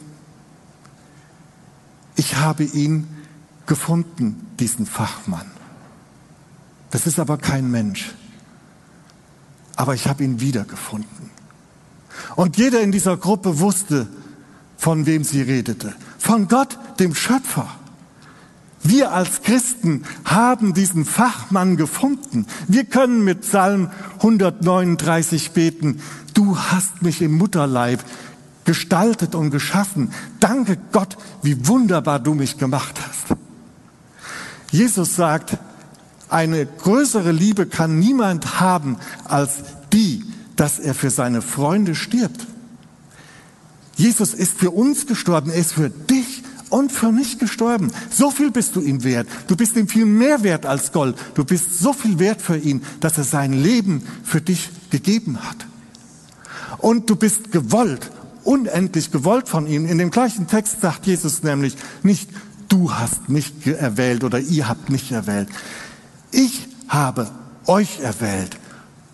ich 2.15 2.37
habe 2.37 2.63
ihn 2.63 3.07
gefunden, 3.65 4.47
diesen 4.59 4.85
Fachmann. 4.85 5.51
Das 6.91 7.07
ist 7.07 7.19
aber 7.19 7.37
kein 7.37 7.69
Mensch 7.69 8.15
aber 9.75 9.93
ich 9.93 10.07
habe 10.07 10.23
ihn 10.23 10.39
wiedergefunden. 10.39 11.29
Und 12.35 12.57
jeder 12.57 12.81
in 12.81 12.91
dieser 12.91 13.17
Gruppe 13.17 13.59
wusste, 13.59 14.07
von 14.77 15.05
wem 15.05 15.23
sie 15.23 15.41
redete. 15.41 15.93
Von 16.17 16.47
Gott, 16.47 16.77
dem 16.99 17.15
Schöpfer. 17.15 17.67
Wir 18.83 19.11
als 19.11 19.41
Christen 19.41 20.03
haben 20.25 20.75
diesen 20.75 21.05
Fachmann 21.05 21.75
gefunden. 21.75 22.45
Wir 22.67 22.85
können 22.85 23.23
mit 23.23 23.41
Psalm 23.41 23.89
139 24.17 25.51
beten, 25.51 26.01
du 26.35 26.57
hast 26.57 27.01
mich 27.01 27.21
im 27.21 27.35
Mutterleib 27.37 28.03
gestaltet 28.63 29.33
und 29.33 29.49
geschaffen. 29.49 30.11
Danke 30.39 30.77
Gott, 30.91 31.17
wie 31.41 31.67
wunderbar 31.67 32.19
du 32.19 32.33
mich 32.35 32.57
gemacht 32.57 32.95
hast. 33.07 33.39
Jesus 34.71 35.15
sagt, 35.15 35.57
eine 36.29 36.65
größere 36.65 37.31
Liebe 37.31 37.65
kann 37.65 37.97
niemand 37.97 38.59
haben 38.59 38.97
als 39.23 39.63
die, 39.93 40.24
dass 40.55 40.79
er 40.79 40.93
für 40.93 41.09
seine 41.09 41.41
Freunde 41.41 41.95
stirbt. 41.95 42.47
Jesus 43.95 44.33
ist 44.33 44.57
für 44.57 44.71
uns 44.71 45.07
gestorben, 45.07 45.51
er 45.51 45.57
ist 45.57 45.73
für 45.73 45.89
dich 45.89 46.43
und 46.69 46.91
für 46.91 47.11
mich 47.11 47.39
gestorben. 47.39 47.91
So 48.09 48.31
viel 48.31 48.51
bist 48.51 48.75
du 48.75 48.81
ihm 48.81 49.03
wert. 49.03 49.27
Du 49.47 49.55
bist 49.55 49.75
ihm 49.77 49.87
viel 49.87 50.05
mehr 50.05 50.43
wert 50.43 50.65
als 50.65 50.91
Gold. 50.91 51.15
Du 51.35 51.45
bist 51.45 51.79
so 51.79 51.93
viel 51.93 52.19
wert 52.19 52.41
für 52.41 52.57
ihn, 52.57 52.83
dass 52.99 53.17
er 53.17 53.23
sein 53.23 53.53
Leben 53.53 54.03
für 54.23 54.41
dich 54.41 54.69
gegeben 54.89 55.39
hat. 55.41 55.65
Und 56.79 57.09
du 57.09 57.15
bist 57.15 57.51
gewollt, 57.51 58.11
unendlich 58.43 59.11
gewollt 59.11 59.47
von 59.47 59.67
ihm. 59.67 59.85
In 59.85 59.97
dem 59.97 60.11
gleichen 60.11 60.47
Text 60.47 60.81
sagt 60.81 61.05
Jesus 61.05 61.43
nämlich 61.43 61.77
nicht, 62.03 62.29
du 62.67 62.91
hast 62.91 63.29
mich 63.29 63.53
erwählt 63.65 64.23
oder 64.23 64.39
ihr 64.39 64.67
habt 64.67 64.89
mich 64.89 65.11
erwählt. 65.11 65.47
Ich 66.31 66.67
habe 66.89 67.29
euch 67.67 67.99
erwählt. 68.01 68.57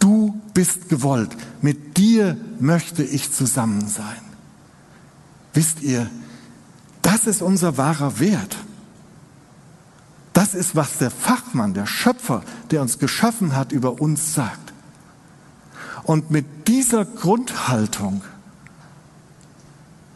Du 0.01 0.41
bist 0.55 0.89
gewollt. 0.89 1.29
Mit 1.61 1.97
dir 1.97 2.35
möchte 2.59 3.03
ich 3.03 3.31
zusammen 3.31 3.87
sein. 3.87 4.19
Wisst 5.53 5.83
ihr, 5.83 6.09
das 7.03 7.27
ist 7.27 7.43
unser 7.43 7.77
wahrer 7.77 8.19
Wert. 8.19 8.57
Das 10.33 10.55
ist, 10.55 10.75
was 10.75 10.97
der 10.97 11.11
Fachmann, 11.11 11.75
der 11.75 11.85
Schöpfer, 11.85 12.41
der 12.71 12.81
uns 12.81 12.97
geschaffen 12.97 13.55
hat, 13.55 13.71
über 13.71 14.01
uns 14.01 14.33
sagt. 14.33 14.73
Und 16.03 16.31
mit 16.31 16.67
dieser 16.67 17.05
Grundhaltung 17.05 18.23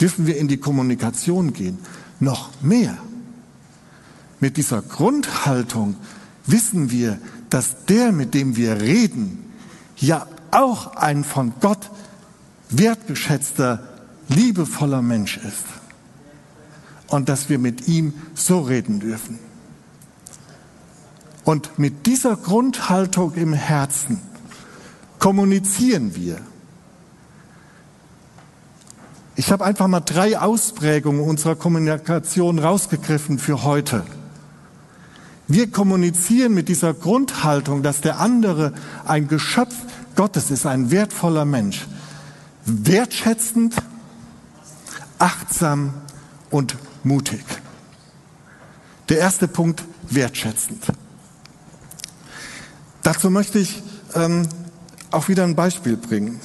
dürfen 0.01 0.25
wir 0.25 0.38
in 0.38 0.48
die 0.48 0.58
Kommunikation 0.58 1.54
gehen. 1.54 1.77
Noch 2.20 2.50
mehr. 2.63 2.98
Mit 4.39 4.58
dieser 4.58 4.82
Grundhaltung 4.82 5.96
wissen 6.48 6.89
wir, 6.89 7.20
dass 7.51 7.86
der, 7.86 8.12
mit 8.12 8.34
dem 8.34 8.56
wir 8.56 8.82
reden, 8.82 9.45
ja 9.98 10.28
auch 10.52 10.96
ein 10.96 11.24
von 11.24 11.54
Gott 11.62 11.90
wertgeschätzter, 12.70 13.88
liebevoller 14.30 15.02
Mensch 15.02 15.38
ist. 15.38 15.66
Und 17.08 17.30
dass 17.30 17.50
wir 17.50 17.60
mit 17.60 17.88
ihm 17.88 18.14
so 18.34 18.62
reden 18.62 19.00
dürfen. 19.00 19.40
Und 21.44 21.78
mit 21.78 22.08
dieser 22.08 22.36
Grundhaltung 22.36 23.36
im 23.36 23.54
Herzen 23.54 24.20
kommunizieren 25.20 26.16
wir. 26.16 26.40
Ich 29.36 29.52
habe 29.52 29.66
einfach 29.66 29.88
mal 29.88 30.00
drei 30.00 30.40
Ausprägungen 30.40 31.22
unserer 31.22 31.56
Kommunikation 31.56 32.58
rausgegriffen 32.58 33.38
für 33.38 33.64
heute. 33.64 34.04
Wir 35.48 35.70
kommunizieren 35.70 36.54
mit 36.56 36.70
dieser 36.70 36.94
Grundhaltung, 36.94 37.84
dass 37.84 38.02
der 38.02 38.20
andere 38.20 38.74
ein 39.06 39.28
Geschöpf 39.28 39.75
Gottes 40.16 40.52
ist, 40.52 40.66
ein 40.66 40.92
wertvoller 40.92 41.46
Mensch. 41.46 41.88
Wertschätzend, 42.66 43.76
achtsam 45.20 45.94
und 46.50 46.76
mutig. 47.04 47.44
Der 49.10 49.20
erste 49.20 49.48
Punkt, 49.48 49.84
wertschätzend. 50.10 50.84
Dazu 53.04 53.30
möchte 53.30 53.60
ich 53.60 53.84
ähm, 54.16 54.48
auch 55.12 55.28
wieder 55.28 55.44
ein 55.44 55.56
Beispiel 55.56 55.96
bringen. 55.96 56.40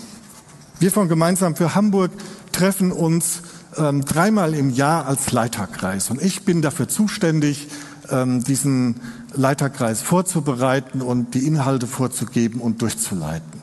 Wir 0.78 0.92
von 0.92 1.08
Gemeinsam 1.08 1.56
für 1.56 1.74
Hamburg 1.74 2.12
treffen 2.52 2.92
uns 2.92 3.42
ähm, 3.76 4.04
dreimal 4.04 4.54
im 4.54 4.70
Jahr 4.70 5.06
als 5.06 5.32
Leiterkreis 5.32 6.10
und 6.10 6.20
ich 6.20 6.44
bin 6.44 6.62
dafür 6.62 6.88
zuständig, 6.88 7.68
ähm, 8.10 8.44
diesen 8.44 9.00
Leiterkreis 9.32 10.02
vorzubereiten 10.02 11.00
und 11.00 11.34
die 11.34 11.46
Inhalte 11.46 11.86
vorzugeben 11.86 12.60
und 12.60 12.82
durchzuleiten. 12.82 13.59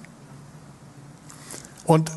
Und 1.87 2.11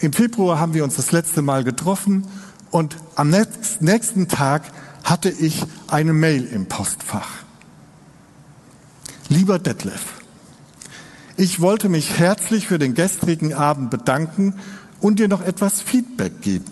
im 0.00 0.12
Februar 0.12 0.60
haben 0.60 0.74
wir 0.74 0.84
uns 0.84 0.94
das 0.94 1.10
letzte 1.10 1.42
Mal 1.42 1.64
getroffen 1.64 2.28
und 2.70 2.96
am 3.16 3.30
nächsten 3.30 4.28
Tag 4.28 4.62
hatte 5.02 5.30
ich 5.30 5.64
eine 5.88 6.12
Mail 6.12 6.44
im 6.44 6.66
Postfach. 6.66 7.28
Lieber 9.28 9.58
Detlef, 9.58 10.04
ich 11.36 11.60
wollte 11.60 11.88
mich 11.88 12.18
herzlich 12.18 12.68
für 12.68 12.78
den 12.78 12.94
gestrigen 12.94 13.54
Abend 13.54 13.90
bedanken 13.90 14.54
und 15.00 15.18
dir 15.18 15.28
noch 15.28 15.42
etwas 15.42 15.80
Feedback 15.80 16.40
geben. 16.42 16.66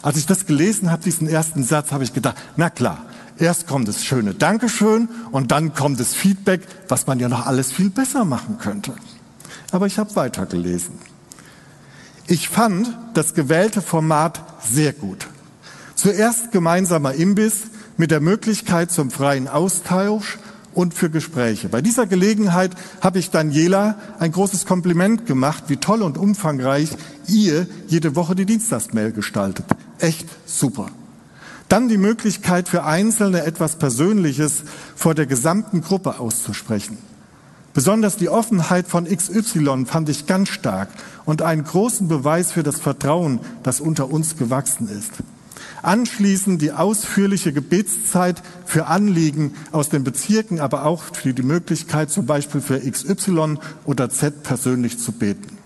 Als 0.00 0.16
ich 0.16 0.26
das 0.26 0.46
gelesen 0.46 0.90
habe, 0.90 1.02
diesen 1.02 1.28
ersten 1.28 1.64
Satz, 1.64 1.92
habe 1.92 2.04
ich 2.04 2.14
gedacht, 2.14 2.36
na 2.56 2.70
klar, 2.70 3.04
Erst 3.38 3.66
kommt 3.66 3.88
das 3.88 4.04
schöne 4.04 4.34
Dankeschön 4.34 5.08
und 5.32 5.50
dann 5.50 5.74
kommt 5.74 5.98
das 5.98 6.14
Feedback, 6.14 6.60
was 6.88 7.06
man 7.06 7.18
ja 7.18 7.28
noch 7.28 7.46
alles 7.46 7.72
viel 7.72 7.90
besser 7.90 8.24
machen 8.24 8.58
könnte. 8.58 8.94
Aber 9.72 9.86
ich 9.86 9.98
habe 9.98 10.14
weitergelesen. 10.14 10.94
Ich 12.26 12.48
fand 12.48 12.96
das 13.14 13.34
gewählte 13.34 13.82
Format 13.82 14.40
sehr 14.62 14.92
gut. 14.92 15.26
Zuerst 15.94 16.52
gemeinsamer 16.52 17.14
Imbiss 17.14 17.64
mit 17.96 18.10
der 18.10 18.20
Möglichkeit 18.20 18.90
zum 18.90 19.10
freien 19.10 19.48
Austausch 19.48 20.38
und 20.74 20.94
für 20.94 21.10
Gespräche. 21.10 21.68
Bei 21.68 21.82
dieser 21.82 22.06
Gelegenheit 22.06 22.72
habe 23.00 23.18
ich 23.18 23.30
Daniela 23.30 23.96
ein 24.18 24.32
großes 24.32 24.66
Kompliment 24.66 25.26
gemacht, 25.26 25.64
wie 25.68 25.76
toll 25.76 26.02
und 26.02 26.16
umfangreich 26.16 26.90
ihr 27.28 27.66
jede 27.88 28.16
Woche 28.16 28.34
die 28.34 28.46
Dienstagsmail 28.46 29.12
gestaltet. 29.12 29.66
Echt 29.98 30.26
super. 30.46 30.88
Dann 31.68 31.88
die 31.88 31.98
Möglichkeit 31.98 32.68
für 32.68 32.84
Einzelne 32.84 33.44
etwas 33.44 33.76
Persönliches 33.76 34.62
vor 34.94 35.14
der 35.14 35.26
gesamten 35.26 35.82
Gruppe 35.82 36.18
auszusprechen. 36.18 36.98
Besonders 37.74 38.16
die 38.16 38.28
Offenheit 38.28 38.86
von 38.86 39.06
XY 39.06 39.86
fand 39.86 40.08
ich 40.08 40.26
ganz 40.26 40.50
stark 40.50 40.88
und 41.24 41.40
einen 41.40 41.64
großen 41.64 42.06
Beweis 42.06 42.52
für 42.52 42.62
das 42.62 42.78
Vertrauen, 42.78 43.40
das 43.62 43.80
unter 43.80 44.10
uns 44.10 44.36
gewachsen 44.36 44.88
ist. 44.88 45.12
Anschließend 45.82 46.60
die 46.60 46.72
ausführliche 46.72 47.52
Gebetszeit 47.52 48.42
für 48.66 48.86
Anliegen 48.86 49.54
aus 49.72 49.88
den 49.88 50.04
Bezirken, 50.04 50.60
aber 50.60 50.84
auch 50.84 51.02
für 51.02 51.32
die 51.32 51.42
Möglichkeit, 51.42 52.10
zum 52.10 52.26
Beispiel 52.26 52.60
für 52.60 52.78
XY 52.78 53.58
oder 53.84 54.10
Z 54.10 54.42
persönlich 54.42 54.98
zu 54.98 55.12
beten. 55.12 55.58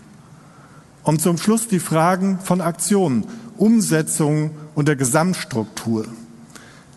Und 1.03 1.21
zum 1.21 1.39
Schluss 1.39 1.69
die 1.69 1.81
Fragen 1.81 2.39
von 2.39 2.61
Aktionen, 2.61 3.27
Umsetzung 3.57 4.53
und 4.75 4.89
der 4.89 4.97
Gesamtstruktur. 4.97 6.07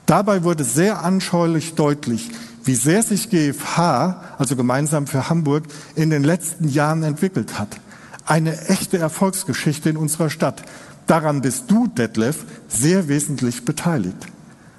Dabei 0.05 0.43
wurde 0.43 0.63
sehr 0.63 1.03
anschaulich 1.03 1.75
deutlich, 1.75 2.31
wie 2.63 2.75
sehr 2.75 3.03
sich 3.03 3.29
GFH, 3.29 4.23
also 4.39 4.55
gemeinsam 4.55 5.05
für 5.05 5.29
Hamburg, 5.29 5.65
in 5.96 6.10
den 6.10 6.24
letzten 6.24 6.67
Jahren 6.69 7.03
entwickelt 7.03 7.60
hat. 7.60 7.79
Eine 8.25 8.67
echte 8.67 8.98
Erfolgsgeschichte 8.98 9.89
in 9.89 9.98
unserer 9.98 10.31
Stadt. 10.31 10.63
Daran 11.05 11.41
bist 11.41 11.69
du, 11.69 11.88
Detlef, 11.88 12.46
sehr 12.67 13.08
wesentlich 13.08 13.65
beteiligt. 13.65 14.27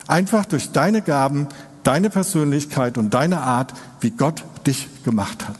Einfach 0.09 0.47
durch 0.47 0.73
deine 0.73 1.03
Gaben, 1.03 1.47
deine 1.83 2.11
Persönlichkeit 2.11 2.99
und 2.99 3.13
deine 3.15 3.43
Art, 3.43 3.75
wie 4.01 4.11
Gott 4.11 4.43
dich 4.67 4.89
gemacht 5.05 5.47
hat. 5.47 5.57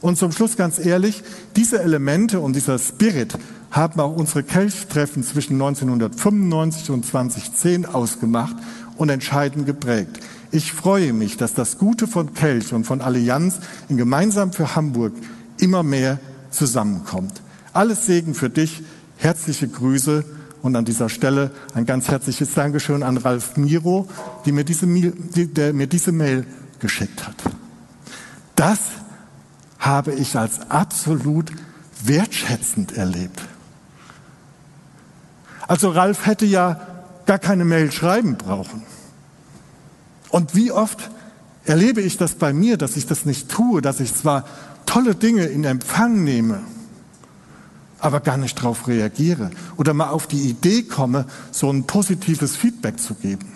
Und 0.00 0.18
zum 0.18 0.32
Schluss 0.32 0.56
ganz 0.56 0.78
ehrlich, 0.78 1.22
diese 1.56 1.80
Elemente 1.80 2.40
und 2.40 2.54
dieser 2.54 2.78
Spirit 2.78 3.38
haben 3.70 4.00
auch 4.00 4.14
unsere 4.14 4.42
Kelchtreffen 4.42 5.22
zwischen 5.22 5.54
1995 5.54 6.90
und 6.90 7.06
2010 7.06 7.86
ausgemacht 7.86 8.56
und 8.96 9.08
entscheidend 9.08 9.66
geprägt. 9.66 10.20
Ich 10.54 10.72
freue 10.72 11.12
mich, 11.12 11.36
dass 11.36 11.52
das 11.52 11.78
Gute 11.78 12.06
von 12.06 12.32
Kelch 12.32 12.72
und 12.72 12.84
von 12.84 13.00
Allianz 13.00 13.58
in 13.88 13.96
Gemeinsam 13.96 14.52
für 14.52 14.76
Hamburg 14.76 15.12
immer 15.58 15.82
mehr 15.82 16.20
zusammenkommt. 16.52 17.42
Alles 17.72 18.06
Segen 18.06 18.34
für 18.34 18.50
dich, 18.50 18.84
herzliche 19.16 19.66
Grüße 19.66 20.24
und 20.62 20.76
an 20.76 20.84
dieser 20.84 21.08
Stelle 21.08 21.50
ein 21.74 21.86
ganz 21.86 22.06
herzliches 22.06 22.54
Dankeschön 22.54 23.02
an 23.02 23.16
Ralf 23.16 23.56
Miro, 23.56 24.06
die 24.46 24.52
mir 24.52 24.62
diese, 24.62 24.86
der 24.86 25.72
mir 25.72 25.88
diese 25.88 26.12
Mail 26.12 26.46
geschickt 26.78 27.26
hat. 27.26 27.34
Das 28.54 28.78
habe 29.80 30.12
ich 30.12 30.36
als 30.36 30.70
absolut 30.70 31.50
wertschätzend 32.04 32.96
erlebt. 32.96 33.42
Also 35.66 35.90
Ralf 35.90 36.26
hätte 36.26 36.46
ja 36.46 36.80
gar 37.26 37.40
keine 37.40 37.64
Mail 37.64 37.90
schreiben 37.90 38.36
brauchen. 38.36 38.93
Und 40.34 40.56
wie 40.56 40.72
oft 40.72 41.12
erlebe 41.64 42.00
ich 42.00 42.16
das 42.16 42.34
bei 42.34 42.52
mir, 42.52 42.76
dass 42.76 42.96
ich 42.96 43.06
das 43.06 43.24
nicht 43.24 43.48
tue, 43.48 43.80
dass 43.80 44.00
ich 44.00 44.12
zwar 44.12 44.44
tolle 44.84 45.14
Dinge 45.14 45.44
in 45.44 45.62
Empfang 45.62 46.24
nehme, 46.24 46.60
aber 48.00 48.18
gar 48.18 48.36
nicht 48.36 48.58
darauf 48.58 48.88
reagiere 48.88 49.52
oder 49.76 49.94
mal 49.94 50.08
auf 50.08 50.26
die 50.26 50.48
Idee 50.48 50.82
komme, 50.82 51.26
so 51.52 51.70
ein 51.70 51.84
positives 51.84 52.56
Feedback 52.56 52.98
zu 52.98 53.14
geben. 53.14 53.46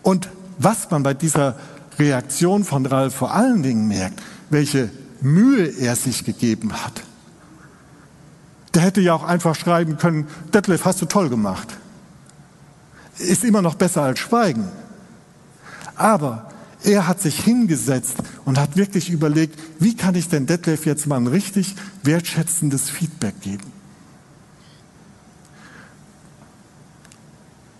Und 0.00 0.30
was 0.56 0.90
man 0.90 1.02
bei 1.02 1.12
dieser 1.12 1.56
Reaktion 1.98 2.64
von 2.64 2.86
Ralf 2.86 3.14
vor 3.14 3.34
allen 3.34 3.62
Dingen 3.62 3.88
merkt, 3.88 4.22
welche 4.48 4.88
Mühe 5.20 5.66
er 5.66 5.96
sich 5.96 6.24
gegeben 6.24 6.72
hat. 6.72 7.02
Der 8.72 8.80
hätte 8.80 9.02
ja 9.02 9.12
auch 9.12 9.24
einfach 9.24 9.54
schreiben 9.54 9.98
können, 9.98 10.28
Detlef, 10.54 10.86
hast 10.86 11.02
du 11.02 11.04
toll 11.04 11.28
gemacht 11.28 11.76
ist 13.18 13.44
immer 13.44 13.62
noch 13.62 13.74
besser 13.74 14.02
als 14.02 14.18
Schweigen. 14.18 14.68
Aber 15.94 16.50
er 16.82 17.08
hat 17.08 17.20
sich 17.20 17.40
hingesetzt 17.40 18.16
und 18.44 18.58
hat 18.58 18.76
wirklich 18.76 19.10
überlegt, 19.10 19.58
wie 19.80 19.96
kann 19.96 20.14
ich 20.14 20.28
denn 20.28 20.46
Detlef 20.46 20.86
jetzt 20.86 21.06
mal 21.06 21.16
ein 21.16 21.26
richtig 21.26 21.74
wertschätzendes 22.02 22.90
Feedback 22.90 23.40
geben. 23.40 23.72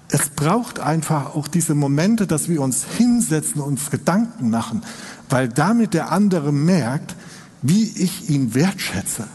Es 0.08 0.28
braucht 0.30 0.78
einfach 0.78 1.34
auch 1.34 1.48
diese 1.48 1.74
Momente, 1.74 2.26
dass 2.26 2.48
wir 2.48 2.62
uns 2.62 2.84
hinsetzen 2.84 3.60
und 3.60 3.68
uns 3.68 3.90
Gedanken 3.90 4.50
machen, 4.50 4.82
weil 5.28 5.48
damit 5.48 5.94
der 5.94 6.12
andere 6.12 6.52
merkt, 6.52 7.16
wie 7.62 7.84
ich 7.84 8.30
ihn 8.30 8.54
wertschätze. 8.54 9.26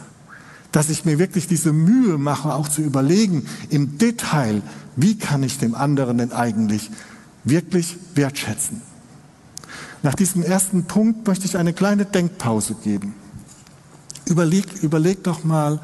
Dass 0.71 0.89
ich 0.89 1.03
mir 1.05 1.19
wirklich 1.19 1.47
diese 1.47 1.73
Mühe 1.73 2.17
mache, 2.17 2.53
auch 2.53 2.67
zu 2.67 2.81
überlegen, 2.81 3.45
im 3.69 3.97
Detail, 3.97 4.61
wie 4.95 5.17
kann 5.17 5.43
ich 5.43 5.57
dem 5.57 5.75
anderen 5.75 6.17
denn 6.17 6.31
eigentlich 6.31 6.89
wirklich 7.43 7.97
wertschätzen? 8.15 8.81
Nach 10.03 10.15
diesem 10.15 10.41
ersten 10.43 10.85
Punkt 10.85 11.27
möchte 11.27 11.45
ich 11.45 11.57
eine 11.57 11.73
kleine 11.73 12.05
Denkpause 12.05 12.75
geben. 12.75 13.13
Überleg, 14.25 14.81
überleg 14.81 15.23
doch 15.23 15.43
mal, 15.43 15.79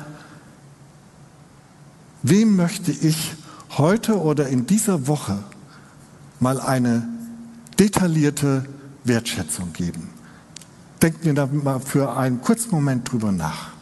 wem 2.24 2.56
möchte 2.56 2.92
ich 2.92 3.34
heute 3.78 4.20
oder 4.20 4.48
in 4.48 4.66
dieser 4.66 5.08
Woche 5.08 5.44
mal 6.40 6.60
eine 6.60 7.08
detaillierte 7.78 8.66
Wertschätzung 9.04 9.74
geben? 9.74 10.10
Denkt 11.02 11.26
mir 11.26 11.34
da 11.34 11.46
mal 11.46 11.80
für 11.80 12.18
einen 12.18 12.42
kurzen 12.42 12.72
Moment 12.72 13.12
drüber 13.12 13.32
nach. 13.32 13.77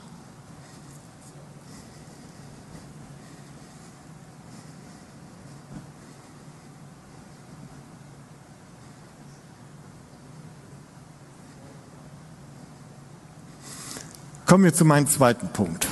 Kommen 14.46 14.64
wir 14.64 14.74
zu 14.76 14.86
meinem 14.86 15.08
zweiten 15.08 15.48
Punkt. 15.48 15.88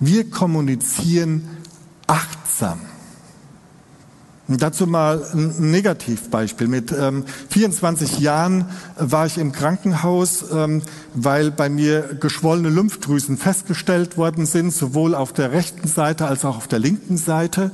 Wir 0.00 0.28
kommunizieren 0.28 1.48
achtsam. 2.08 2.80
Und 4.48 4.60
dazu 4.60 4.88
mal 4.88 5.24
ein 5.32 5.70
Negativbeispiel. 5.70 6.66
Mit 6.66 6.92
ähm, 6.92 7.24
24 7.50 8.18
Jahren 8.18 8.66
war 8.96 9.26
ich 9.26 9.38
im 9.38 9.52
Krankenhaus, 9.52 10.46
ähm, 10.52 10.82
weil 11.14 11.52
bei 11.52 11.68
mir 11.68 12.02
geschwollene 12.20 12.70
Lymphdrüsen 12.70 13.38
festgestellt 13.38 14.16
worden 14.16 14.44
sind, 14.44 14.72
sowohl 14.72 15.14
auf 15.14 15.32
der 15.32 15.52
rechten 15.52 15.88
Seite 15.88 16.26
als 16.26 16.44
auch 16.44 16.56
auf 16.56 16.68
der 16.68 16.80
linken 16.80 17.18
Seite. 17.18 17.70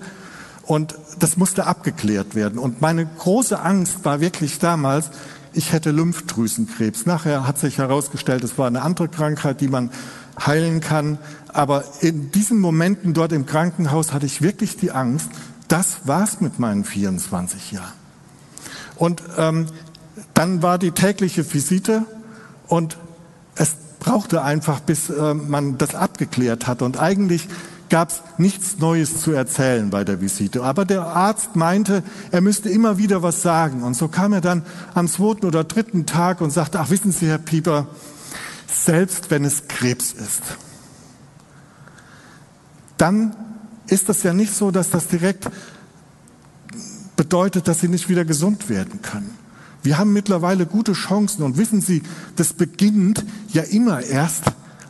Und 0.62 0.94
das 1.18 1.36
musste 1.36 1.66
abgeklärt 1.66 2.34
werden. 2.34 2.58
Und 2.58 2.80
meine 2.80 3.06
große 3.06 3.58
Angst 3.58 4.04
war 4.04 4.20
wirklich 4.20 4.58
damals, 4.58 5.10
ich 5.52 5.72
hätte 5.72 5.90
Lymphdrüsenkrebs. 5.90 7.06
Nachher 7.06 7.46
hat 7.46 7.58
sich 7.58 7.78
herausgestellt, 7.78 8.44
es 8.44 8.58
war 8.58 8.66
eine 8.66 8.82
andere 8.82 9.08
Krankheit, 9.08 9.60
die 9.60 9.68
man 9.68 9.90
heilen 10.38 10.80
kann. 10.80 11.18
Aber 11.48 11.84
in 12.00 12.30
diesen 12.30 12.58
Momenten 12.58 13.14
dort 13.14 13.32
im 13.32 13.46
Krankenhaus 13.46 14.12
hatte 14.12 14.26
ich 14.26 14.42
wirklich 14.42 14.76
die 14.76 14.92
Angst, 14.92 15.28
das 15.68 16.06
war's 16.06 16.40
mit 16.40 16.58
meinen 16.58 16.84
24 16.84 17.72
Jahren. 17.72 17.92
Und 18.96 19.22
ähm, 19.38 19.66
dann 20.34 20.62
war 20.62 20.78
die 20.78 20.92
tägliche 20.92 21.50
Visite 21.52 22.04
und 22.66 22.98
es 23.54 23.74
brauchte 23.98 24.42
einfach, 24.42 24.80
bis 24.80 25.10
äh, 25.10 25.34
man 25.34 25.78
das 25.78 25.94
abgeklärt 25.94 26.66
hat. 26.66 26.82
Und 26.82 26.98
eigentlich 26.98 27.48
gab 27.92 28.08
es 28.08 28.22
nichts 28.38 28.78
Neues 28.78 29.20
zu 29.20 29.32
erzählen 29.32 29.90
bei 29.90 30.02
der 30.02 30.22
Visite. 30.22 30.64
Aber 30.64 30.86
der 30.86 31.02
Arzt 31.08 31.56
meinte, 31.56 32.02
er 32.30 32.40
müsste 32.40 32.70
immer 32.70 32.96
wieder 32.96 33.22
was 33.22 33.42
sagen. 33.42 33.82
Und 33.82 33.94
so 33.94 34.08
kam 34.08 34.32
er 34.32 34.40
dann 34.40 34.62
am 34.94 35.08
zweiten 35.08 35.44
oder 35.44 35.62
dritten 35.62 36.06
Tag 36.06 36.40
und 36.40 36.50
sagte, 36.50 36.80
ach 36.80 36.88
wissen 36.88 37.12
Sie, 37.12 37.26
Herr 37.26 37.36
Pieper, 37.36 37.88
selbst 38.66 39.30
wenn 39.30 39.44
es 39.44 39.68
Krebs 39.68 40.14
ist, 40.14 40.40
dann 42.96 43.36
ist 43.88 44.08
das 44.08 44.22
ja 44.22 44.32
nicht 44.32 44.54
so, 44.54 44.70
dass 44.70 44.88
das 44.88 45.08
direkt 45.08 45.50
bedeutet, 47.16 47.68
dass 47.68 47.80
Sie 47.80 47.88
nicht 47.88 48.08
wieder 48.08 48.24
gesund 48.24 48.70
werden 48.70 49.02
können. 49.02 49.36
Wir 49.82 49.98
haben 49.98 50.14
mittlerweile 50.14 50.64
gute 50.64 50.94
Chancen 50.94 51.42
und 51.42 51.58
wissen 51.58 51.82
Sie, 51.82 52.02
das 52.36 52.54
beginnt 52.54 53.22
ja 53.48 53.64
immer 53.64 54.00
erst 54.02 54.44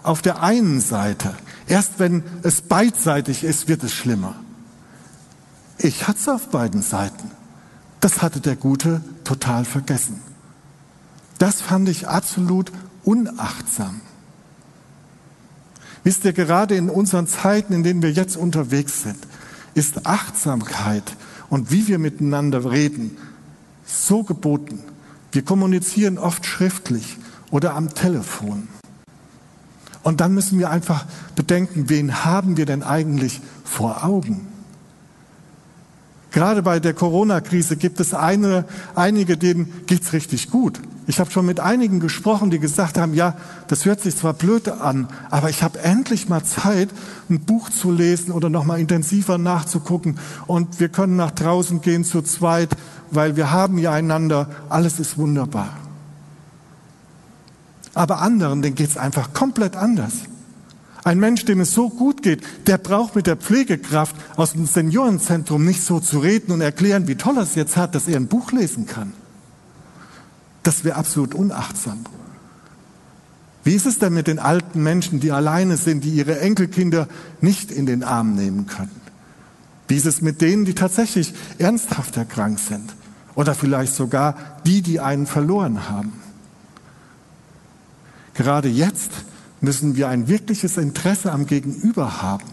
auf 0.04 0.22
der 0.22 0.40
einen 0.40 0.80
Seite. 0.80 1.34
Erst 1.72 1.98
wenn 1.98 2.22
es 2.42 2.60
beidseitig 2.60 3.44
ist, 3.44 3.66
wird 3.66 3.82
es 3.82 3.94
schlimmer. 3.94 4.34
Ich 5.78 6.06
hatte 6.06 6.18
es 6.18 6.28
auf 6.28 6.50
beiden 6.50 6.82
Seiten. 6.82 7.30
Das 8.00 8.20
hatte 8.20 8.40
der 8.40 8.56
Gute 8.56 9.00
total 9.24 9.64
vergessen. 9.64 10.20
Das 11.38 11.62
fand 11.62 11.88
ich 11.88 12.06
absolut 12.06 12.70
unachtsam. 13.04 14.02
Wisst 16.04 16.26
ihr, 16.26 16.34
gerade 16.34 16.76
in 16.76 16.90
unseren 16.90 17.26
Zeiten, 17.26 17.72
in 17.72 17.82
denen 17.84 18.02
wir 18.02 18.12
jetzt 18.12 18.36
unterwegs 18.36 19.02
sind, 19.04 19.26
ist 19.72 20.04
Achtsamkeit 20.04 21.16
und 21.48 21.70
wie 21.70 21.88
wir 21.88 21.98
miteinander 21.98 22.70
reden 22.70 23.16
so 23.86 24.24
geboten. 24.24 24.80
Wir 25.30 25.42
kommunizieren 25.42 26.18
oft 26.18 26.44
schriftlich 26.44 27.16
oder 27.50 27.76
am 27.76 27.94
Telefon. 27.94 28.68
Und 30.02 30.20
dann 30.20 30.34
müssen 30.34 30.58
wir 30.58 30.70
einfach 30.70 31.04
bedenken, 31.36 31.88
wen 31.88 32.24
haben 32.24 32.56
wir 32.56 32.66
denn 32.66 32.82
eigentlich 32.82 33.40
vor 33.64 34.04
Augen? 34.04 34.48
Gerade 36.32 36.62
bei 36.62 36.80
der 36.80 36.94
Corona-Krise 36.94 37.76
gibt 37.76 38.00
es 38.00 38.14
eine, 38.14 38.64
einige, 38.94 39.36
denen 39.36 39.70
geht's 39.86 40.14
richtig 40.14 40.50
gut. 40.50 40.80
Ich 41.06 41.20
habe 41.20 41.30
schon 41.30 41.44
mit 41.44 41.60
einigen 41.60 42.00
gesprochen, 42.00 42.50
die 42.50 42.58
gesagt 42.58 42.96
haben, 42.96 43.12
ja, 43.12 43.36
das 43.68 43.84
hört 43.84 44.00
sich 44.00 44.16
zwar 44.16 44.32
blöd 44.32 44.68
an, 44.68 45.08
aber 45.30 45.50
ich 45.50 45.62
habe 45.62 45.80
endlich 45.80 46.28
mal 46.28 46.42
Zeit, 46.42 46.88
ein 47.28 47.40
Buch 47.40 47.68
zu 47.68 47.90
lesen 47.90 48.32
oder 48.32 48.48
noch 48.48 48.64
mal 48.64 48.80
intensiver 48.80 49.36
nachzugucken 49.36 50.18
und 50.46 50.80
wir 50.80 50.88
können 50.88 51.16
nach 51.16 51.32
draußen 51.32 51.80
gehen 51.82 52.04
zu 52.04 52.22
zweit, 52.22 52.70
weil 53.10 53.36
wir 53.36 53.50
haben 53.50 53.78
ja 53.78 53.92
einander, 53.92 54.48
alles 54.68 55.00
ist 55.00 55.18
wunderbar. 55.18 55.76
Aber 57.94 58.20
anderen, 58.20 58.62
denen 58.62 58.74
geht's 58.74 58.96
einfach 58.96 59.32
komplett 59.32 59.76
anders. 59.76 60.12
Ein 61.04 61.18
Mensch, 61.18 61.44
dem 61.44 61.60
es 61.60 61.74
so 61.74 61.88
gut 61.90 62.22
geht, 62.22 62.44
der 62.68 62.78
braucht 62.78 63.16
mit 63.16 63.26
der 63.26 63.36
Pflegekraft 63.36 64.14
aus 64.36 64.52
dem 64.52 64.66
Seniorenzentrum 64.66 65.64
nicht 65.64 65.82
so 65.82 65.98
zu 65.98 66.20
reden 66.20 66.52
und 66.52 66.60
erklären, 66.60 67.08
wie 67.08 67.16
toll 67.16 67.36
er 67.36 67.42
es 67.42 67.56
jetzt 67.56 67.76
hat, 67.76 67.94
dass 67.94 68.06
er 68.06 68.16
ein 68.16 68.28
Buch 68.28 68.52
lesen 68.52 68.86
kann. 68.86 69.12
Das 70.62 70.84
wäre 70.84 70.96
absolut 70.96 71.34
unachtsam. 71.34 72.04
Wie 73.64 73.74
ist 73.74 73.86
es 73.86 73.98
denn 73.98 74.14
mit 74.14 74.28
den 74.28 74.38
alten 74.38 74.82
Menschen, 74.82 75.18
die 75.18 75.32
alleine 75.32 75.76
sind, 75.76 76.04
die 76.04 76.10
ihre 76.10 76.38
Enkelkinder 76.40 77.08
nicht 77.40 77.72
in 77.72 77.86
den 77.86 78.04
Arm 78.04 78.34
nehmen 78.34 78.66
können? 78.66 79.02
Wie 79.88 79.96
ist 79.96 80.06
es 80.06 80.22
mit 80.22 80.40
denen, 80.40 80.64
die 80.64 80.74
tatsächlich 80.74 81.34
ernsthaft 81.58 82.16
erkrankt 82.16 82.60
sind? 82.60 82.94
Oder 83.34 83.54
vielleicht 83.54 83.94
sogar 83.94 84.36
die, 84.64 84.82
die 84.82 85.00
einen 85.00 85.26
verloren 85.26 85.88
haben? 85.88 86.12
Gerade 88.34 88.68
jetzt 88.68 89.10
müssen 89.60 89.96
wir 89.96 90.08
ein 90.08 90.28
wirkliches 90.28 90.76
Interesse 90.76 91.32
am 91.32 91.46
Gegenüber 91.46 92.22
haben. 92.22 92.44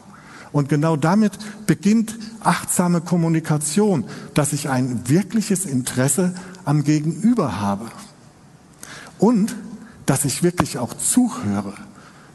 Und 0.51 0.69
genau 0.69 0.95
damit 0.95 1.33
beginnt 1.67 2.15
achtsame 2.41 3.01
Kommunikation, 3.01 4.05
dass 4.33 4.53
ich 4.53 4.69
ein 4.69 5.07
wirkliches 5.07 5.65
Interesse 5.65 6.33
am 6.65 6.83
Gegenüber 6.83 7.59
habe. 7.59 7.85
Und 9.19 9.55
dass 10.05 10.25
ich 10.25 10.41
wirklich 10.41 10.79
auch 10.79 10.95
zuhöre. 10.95 11.73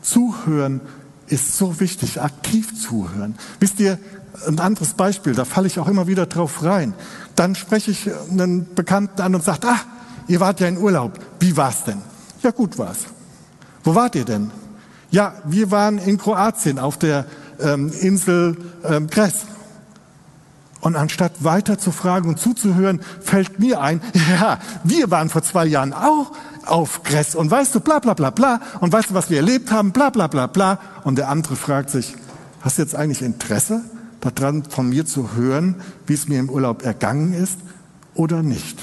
Zuhören 0.00 0.80
ist 1.26 1.56
so 1.56 1.80
wichtig, 1.80 2.20
aktiv 2.20 2.80
zuhören. 2.80 3.34
Wisst 3.58 3.80
ihr, 3.80 3.98
ein 4.46 4.60
anderes 4.60 4.94
Beispiel, 4.94 5.34
da 5.34 5.44
falle 5.44 5.66
ich 5.66 5.78
auch 5.78 5.88
immer 5.88 6.06
wieder 6.06 6.26
drauf 6.26 6.62
rein. 6.62 6.92
Dann 7.34 7.54
spreche 7.54 7.90
ich 7.90 8.10
einen 8.30 8.74
Bekannten 8.74 9.20
an 9.22 9.34
und 9.34 9.42
sage, 9.42 9.68
ah, 9.68 9.80
ihr 10.28 10.40
wart 10.40 10.60
ja 10.60 10.68
in 10.68 10.78
Urlaub. 10.78 11.18
Wie 11.40 11.56
war's 11.56 11.84
denn? 11.84 12.00
Ja, 12.42 12.50
gut 12.50 12.76
war's. 12.78 13.06
Wo 13.84 13.94
wart 13.94 14.14
ihr 14.14 14.24
denn? 14.24 14.50
Ja, 15.10 15.34
wir 15.44 15.70
waren 15.70 15.98
in 15.98 16.18
Kroatien 16.18 16.78
auf 16.78 16.98
der 16.98 17.26
ähm, 17.60 17.92
Insel 18.00 18.56
ähm, 18.84 19.08
Kres. 19.08 19.46
Und 20.80 20.96
anstatt 20.96 21.44
weiter 21.44 21.78
zu 21.78 21.92
fragen 21.92 22.28
und 22.28 22.38
zuzuhören, 22.38 23.00
fällt 23.20 23.58
mir 23.58 23.80
ein, 23.80 24.02
ja, 24.40 24.58
wir 24.82 25.10
waren 25.10 25.28
vor 25.28 25.42
zwei 25.42 25.66
Jahren 25.66 25.92
auch 25.92 26.32
auf 26.66 27.02
Kres 27.02 27.34
und 27.34 27.50
weißt 27.50 27.74
du, 27.74 27.80
bla 27.80 28.00
bla 28.00 28.14
bla 28.14 28.30
bla 28.30 28.60
und 28.80 28.92
weißt 28.92 29.10
du, 29.10 29.14
was 29.14 29.30
wir 29.30 29.38
erlebt 29.38 29.70
haben, 29.70 29.92
bla 29.92 30.10
bla 30.10 30.26
bla 30.26 30.46
bla. 30.46 30.78
Und 31.04 31.16
der 31.16 31.28
andere 31.28 31.56
fragt 31.56 31.90
sich, 31.90 32.16
hast 32.60 32.78
du 32.78 32.82
jetzt 32.82 32.94
eigentlich 32.94 33.22
Interesse 33.22 33.82
daran, 34.20 34.64
von 34.64 34.88
mir 34.88 35.06
zu 35.06 35.34
hören, 35.34 35.76
wie 36.06 36.14
es 36.14 36.28
mir 36.28 36.40
im 36.40 36.50
Urlaub 36.50 36.82
ergangen 36.84 37.34
ist 37.34 37.58
oder 38.14 38.42
nicht? 38.42 38.78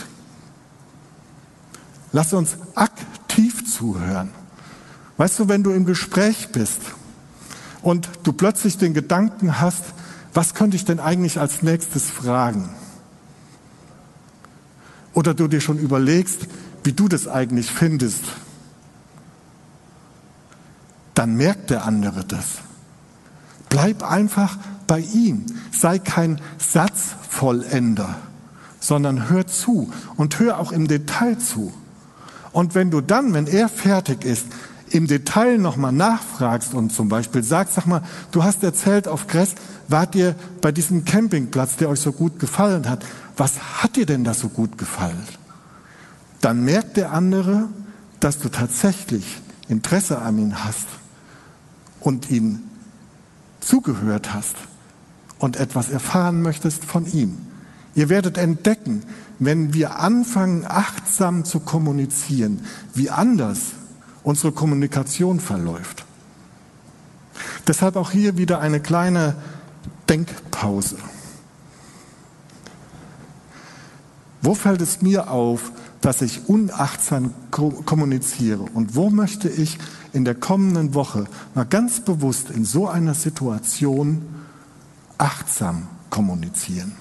Lass 2.12 2.34
uns 2.34 2.58
aktiv 2.76 3.70
zuhören. 3.72 4.41
Weißt 5.22 5.38
du, 5.38 5.48
wenn 5.48 5.62
du 5.62 5.70
im 5.70 5.86
Gespräch 5.86 6.48
bist 6.52 6.82
und 7.84 8.10
du 8.24 8.34
plötzlich 8.34 8.80
den 8.80 8.96
Gedanken 8.96 9.62
hast, 9.62 9.84
was 10.34 10.56
könnte 10.56 10.76
ich 10.76 10.84
denn 10.84 11.00
eigentlich 11.00 11.40
als 11.40 11.62
nächstes 11.62 12.10
fragen? 12.10 12.72
Oder 15.14 15.36
du 15.36 15.48
dir 15.48 15.62
schon 15.62 15.78
überlegst, 15.78 16.48
wie 16.84 16.94
du 16.94 17.08
das 17.08 17.28
eigentlich 17.28 17.70
findest, 17.70 18.24
dann 21.14 21.36
merkt 21.36 21.70
der 21.70 21.86
andere 21.86 22.26
das. 22.26 22.58
Bleib 23.70 24.02
einfach 24.02 24.58
bei 24.88 25.02
ihm. 25.02 25.46
Sei 25.72 26.00
kein 26.00 26.42
Satzvollender, 26.58 28.16
sondern 28.80 29.30
hör 29.30 29.46
zu 29.46 29.94
und 30.18 30.40
hör 30.40 30.58
auch 30.58 30.72
im 30.72 30.88
Detail 30.88 31.38
zu. 31.38 31.72
Und 32.54 32.74
wenn 32.74 32.90
du 32.90 33.02
dann, 33.02 33.36
wenn 33.36 33.46
er 33.46 33.70
fertig 33.70 34.26
ist, 34.26 34.48
im 34.92 35.08
Detail 35.08 35.58
nochmal 35.58 35.92
nachfragst 35.92 36.74
und 36.74 36.92
zum 36.92 37.10
Beispiel 37.10 37.44
sagst, 37.44 37.76
sag 37.76 37.86
mal, 37.86 38.02
du 38.32 38.44
hast 38.44 38.64
erzählt 38.64 39.08
auf 39.08 39.28
Kress, 39.28 39.56
wart 39.88 40.16
ihr 40.16 40.36
bei 40.62 40.72
diesem 40.72 41.06
Campingplatz, 41.06 41.78
der 41.78 41.90
euch 41.90 42.00
so 42.00 42.12
gut 42.12 42.40
gefallen 42.40 42.90
hat. 42.90 43.06
Was 43.38 43.82
hat 43.82 43.96
dir 43.96 44.06
denn 44.06 44.24
da 44.24 44.34
so 44.34 44.50
gut 44.50 44.78
gefallen? 44.78 45.24
Dann 46.42 46.64
merkt 46.64 46.98
der 46.98 47.12
andere, 47.12 47.70
dass 48.20 48.40
du 48.40 48.50
tatsächlich 48.50 49.42
Interesse 49.68 50.22
an 50.22 50.38
ihm 50.38 50.64
hast 50.64 50.88
und 52.00 52.30
ihm 52.30 52.60
zugehört 53.60 54.34
hast 54.34 54.56
und 55.40 55.56
etwas 55.58 55.90
erfahren 55.90 56.42
möchtest 56.42 56.84
von 56.84 57.06
ihm. 57.06 57.38
Ihr 57.96 58.10
werdet 58.10 58.38
entdecken, 58.38 59.04
wenn 59.40 59.74
wir 59.74 60.00
anfangen, 60.00 60.66
achtsam 60.68 61.46
zu 61.46 61.60
kommunizieren, 61.60 62.62
wie 62.94 63.10
anders 63.10 63.60
unsere 64.24 64.52
Kommunikation 64.52 65.40
verläuft. 65.40 66.06
Deshalb 67.68 67.96
auch 67.96 68.12
hier 68.12 68.38
wieder 68.38 68.60
eine 68.60 68.80
kleine 68.80 69.36
Denkpause. 70.10 70.98
Wo 74.42 74.56
fällt 74.56 74.82
es 74.82 75.02
mir 75.02 75.30
auf, 75.30 75.72
dass 76.02 76.22
ich 76.22 76.50
unachtsam 76.50 77.34
kommuniziere? 77.52 78.64
Und 78.64 78.96
wo 78.96 79.10
möchte 79.10 79.50
ich 79.50 79.78
in 80.14 80.26
der 80.26 80.36
kommenden 80.36 80.96
Woche 80.96 81.26
mal 81.54 81.66
ganz 81.66 82.00
bewusst 82.00 82.50
in 82.50 82.66
so 82.66 82.88
einer 82.88 83.14
Situation 83.14 84.26
achtsam 85.20 85.88
kommunizieren? 86.10 86.94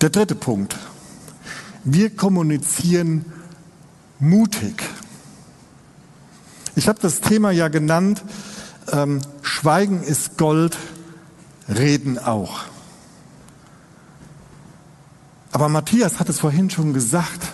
Der 0.00 0.08
dritte 0.08 0.34
Punkt. 0.34 0.78
Wir 1.84 2.08
kommunizieren 2.08 3.24
mutig. 4.18 4.82
Ich 6.74 6.88
habe 6.88 6.98
das 7.02 7.20
Thema 7.20 7.50
ja 7.50 7.68
genannt, 7.68 8.22
ähm, 8.92 9.20
Schweigen 9.42 10.02
ist 10.02 10.38
Gold, 10.38 10.78
Reden 11.68 12.18
auch. 12.18 12.60
Aber 15.52 15.68
Matthias 15.68 16.18
hat 16.18 16.30
es 16.30 16.38
vorhin 16.38 16.70
schon 16.70 16.94
gesagt. 16.94 17.52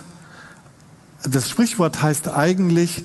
Das 1.23 1.49
Sprichwort 1.49 2.01
heißt 2.01 2.29
eigentlich, 2.29 3.03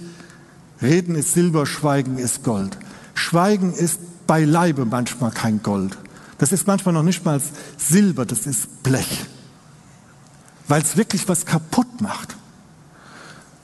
Reden 0.80 1.16
ist 1.16 1.32
Silber, 1.32 1.66
Schweigen 1.66 2.18
ist 2.18 2.44
Gold. 2.44 2.78
Schweigen 3.14 3.72
ist 3.72 4.00
beileibe 4.26 4.84
manchmal 4.84 5.32
kein 5.32 5.62
Gold. 5.62 5.98
Das 6.38 6.52
ist 6.52 6.66
manchmal 6.66 6.92
noch 6.92 7.02
nicht 7.02 7.24
mal 7.24 7.40
Silber, 7.76 8.26
das 8.26 8.46
ist 8.46 8.82
Blech, 8.82 9.26
weil 10.72 10.80
es 10.80 10.96
wirklich 10.96 11.28
was 11.28 11.44
kaputt 11.44 12.00
macht. 12.00 12.34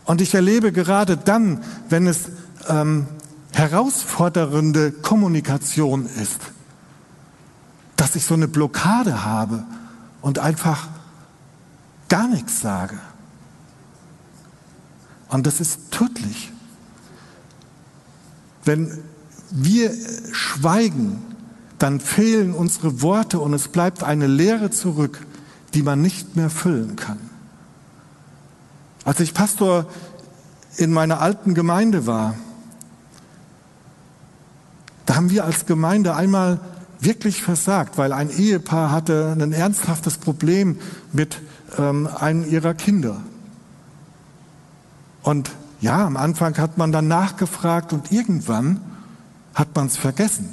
Und 0.05 0.21
ich 0.21 0.35
erlebe 0.35 0.73
gerade 0.73 1.17
dann, 1.17 1.65
wenn 1.89 2.07
es 2.07 2.29
ähm, 2.69 3.07
herausfordernde 3.53 4.93
Kommunikation 4.93 6.05
ist, 6.05 6.39
dass 7.97 8.15
ich 8.15 8.27
so 8.27 8.35
eine 8.35 8.47
Blockade 8.47 9.25
habe 9.25 9.65
und 10.21 10.39
einfach 10.39 10.87
gar 12.11 12.29
nichts 12.29 12.61
sage. 12.61 12.99
Und 15.31 15.47
das 15.47 15.61
ist 15.61 15.91
tödlich. 15.91 16.53
Wenn 18.67 19.03
wir 19.51 19.95
schweigen, 20.33 21.23
dann 21.79 22.01
fehlen 22.01 22.53
unsere 22.53 23.01
Worte 23.01 23.41
und 23.41 23.55
es 23.55 23.69
bleibt 23.69 24.03
eine 24.05 24.27
Leere 24.27 24.71
zurück, 24.71 25.27
die 25.75 25.83
man 25.83 26.01
nicht 26.01 26.37
mehr 26.37 26.51
füllen 26.51 26.97
kann. 26.97 27.19
Als 29.05 29.21
ich 29.21 29.35
Pastor 29.35 29.87
in 30.77 30.93
meiner 30.93 31.21
alten 31.21 31.55
Gemeinde 31.55 32.07
war, 32.07 32.35
da 35.07 35.17
haben 35.17 35.31
wir 35.31 35.45
als 35.45 35.67
Gemeinde 35.67 36.15
einmal 36.15 36.61
wirklich 37.01 37.43
versagt, 37.43 37.97
weil 37.97 38.13
ein 38.13 38.31
Ehepaar 38.31 38.91
hatte 38.91 39.35
ein 39.39 39.53
ernsthaftes 39.53 40.19
Problem 40.19 40.79
mit 41.13 41.41
ähm, 41.79 42.09
einem 42.19 42.49
ihrer 42.49 42.75
Kinder. 42.75 43.23
Und 45.23 45.51
ja, 45.81 46.05
am 46.05 46.17
Anfang 46.17 46.57
hat 46.59 46.77
man 46.77 46.93
dann 46.93 47.09
nachgefragt 47.09 47.93
und 47.93 48.13
irgendwann 48.13 48.81
hat 49.55 49.75
man 49.77 49.87
es 49.87 49.97
vergessen. 49.97 50.53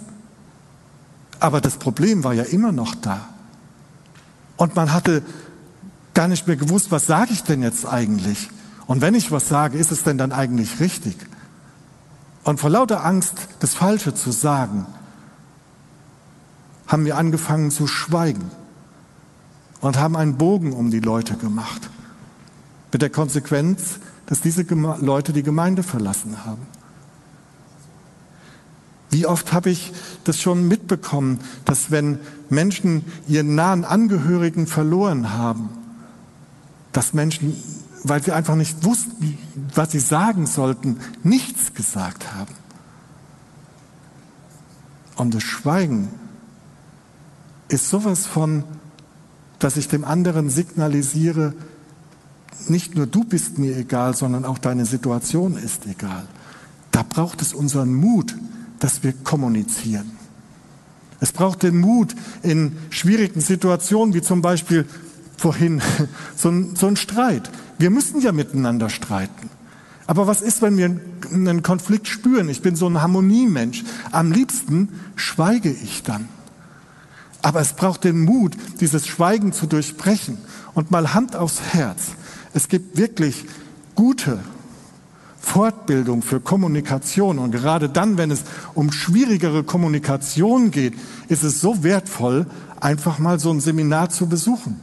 Aber 1.40 1.62
das 1.62 1.78
Problem 1.78 2.24
war 2.24 2.34
ja 2.34 2.44
immer 2.44 2.72
noch 2.72 2.96
da. 2.96 3.35
Und 4.58 4.76
man 4.76 4.94
hatte 4.94 5.22
gar 6.14 6.28
nicht 6.28 6.48
mehr 6.48 6.56
gewusst, 6.56 6.92
was 6.92 7.08
sage 7.08 7.34
ich 7.34 7.44
denn 7.44 7.62
jetzt 7.62 7.86
eigentlich? 7.86 8.50
Und 8.88 9.02
wenn 9.02 9.16
ich 9.16 9.32
was 9.32 9.48
sage, 9.48 9.78
ist 9.78 9.92
es 9.92 10.04
denn 10.04 10.18
dann 10.18 10.32
eigentlich 10.32 10.80
richtig? 10.80 11.18
Und 12.44 12.60
vor 12.60 12.70
lauter 12.70 13.04
Angst, 13.04 13.34
das 13.60 13.74
Falsche 13.74 14.14
zu 14.14 14.32
sagen, 14.32 14.86
haben 16.88 17.06
wir 17.06 17.18
angefangen 17.18 17.72
zu 17.72 17.88
schweigen 17.88 18.52
und 19.82 19.98
haben 19.98 20.16
einen 20.16 20.38
Bogen 20.38 20.72
um 20.72 20.92
die 20.92 21.00
Leute 21.00 21.36
gemacht. 21.36 21.90
Mit 22.92 23.02
der 23.02 23.10
Konsequenz, 23.10 24.00
dass 24.28 24.42
diese 24.42 24.64
Leute 24.64 25.34
die 25.34 25.44
Gemeinde 25.44 25.84
verlassen 25.84 26.46
haben. 26.46 26.66
Wie 29.16 29.26
oft 29.26 29.54
habe 29.54 29.70
ich 29.70 29.94
das 30.26 30.42
schon 30.42 30.68
mitbekommen, 30.68 31.40
dass 31.64 31.90
wenn 31.90 32.20
Menschen 32.50 33.06
ihren 33.30 33.56
nahen 33.56 33.86
Angehörigen 33.86 34.68
verloren 34.68 35.32
haben, 35.32 35.70
dass 36.92 37.14
Menschen, 37.14 37.56
weil 38.04 38.22
sie 38.22 38.34
einfach 38.34 38.56
nicht 38.56 38.84
wussten, 38.84 39.38
was 39.74 39.94
sie 39.94 40.02
sagen 40.02 40.48
sollten, 40.48 41.00
nichts 41.24 41.74
gesagt 41.74 42.34
haben. 42.34 42.54
Und 45.16 45.34
das 45.34 45.44
Schweigen 45.44 46.10
ist 47.70 47.90
sowas 47.90 48.26
von, 48.26 48.66
dass 49.60 49.78
ich 49.78 49.88
dem 49.88 50.04
anderen 50.04 50.50
signalisiere, 50.50 51.54
nicht 52.68 52.96
nur 52.96 53.08
du 53.08 53.24
bist 53.24 53.60
mir 53.60 53.78
egal, 53.78 54.14
sondern 54.14 54.44
auch 54.44 54.58
deine 54.58 54.86
Situation 54.86 55.56
ist 55.56 55.86
egal. 55.86 56.28
Da 56.92 57.04
braucht 57.04 57.42
es 57.42 57.54
unseren 57.54 57.94
Mut, 57.94 58.36
dass 58.80 59.04
wir 59.04 59.14
kommunizieren. 59.14 60.12
Es 61.20 61.32
braucht 61.32 61.64
den 61.64 61.78
Mut 61.80 62.16
in 62.44 62.78
schwierigen 62.90 63.42
Situationen, 63.42 64.14
wie 64.14 64.22
zum 64.22 64.42
Beispiel 64.42 64.86
vorhin 65.38 65.82
so 66.36 66.50
ein, 66.50 66.76
so 66.76 66.88
ein 66.88 66.96
Streit. 66.96 67.50
Wir 67.78 67.90
müssen 67.90 68.22
ja 68.22 68.32
miteinander 68.32 68.90
streiten. 68.90 69.50
Aber 70.08 70.28
was 70.28 70.42
ist, 70.42 70.62
wenn 70.62 70.78
wir 70.78 71.00
einen 71.32 71.64
Konflikt 71.64 72.08
spüren? 72.08 72.48
Ich 72.50 72.62
bin 72.62 72.76
so 72.76 72.88
ein 72.88 73.02
Harmoniemensch. 73.02 73.84
Am 74.12 74.32
liebsten 74.32 74.90
schweige 75.16 75.72
ich 75.72 76.04
dann. 76.04 76.28
Aber 77.42 77.60
es 77.60 77.74
braucht 77.74 78.04
den 78.04 78.22
Mut, 78.22 78.56
dieses 78.80 79.08
Schweigen 79.08 79.52
zu 79.52 79.66
durchbrechen. 79.66 80.38
Und 80.74 80.92
mal 80.92 81.14
Hand 81.14 81.36
aufs 81.36 81.62
Herz. 81.74 82.12
Es 82.54 82.68
gibt 82.68 82.98
wirklich 82.98 83.46
gute 83.96 84.40
Fortbildung 85.56 86.22
für 86.22 86.42
Kommunikation. 86.42 87.40
Und 87.40 87.52
gerade 87.52 87.88
dann, 87.88 88.18
wenn 88.18 88.30
es 88.30 88.44
um 88.74 88.92
schwierigere 88.92 89.64
Kommunikation 89.64 90.70
geht, 90.70 90.96
ist 91.30 91.44
es 91.44 91.62
so 91.62 91.82
wertvoll, 91.82 92.46
einfach 92.82 93.20
mal 93.20 93.40
so 93.40 93.52
ein 93.52 93.62
Seminar 93.62 94.10
zu 94.10 94.28
besuchen 94.28 94.82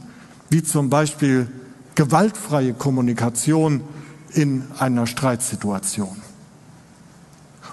wie 0.49 0.63
zum 0.63 0.89
Beispiel 0.89 1.47
gewaltfreie 1.93 2.73
Kommunikation 2.73 3.81
in 4.33 4.63
einer 4.79 5.05
Streitsituation. 5.05 6.15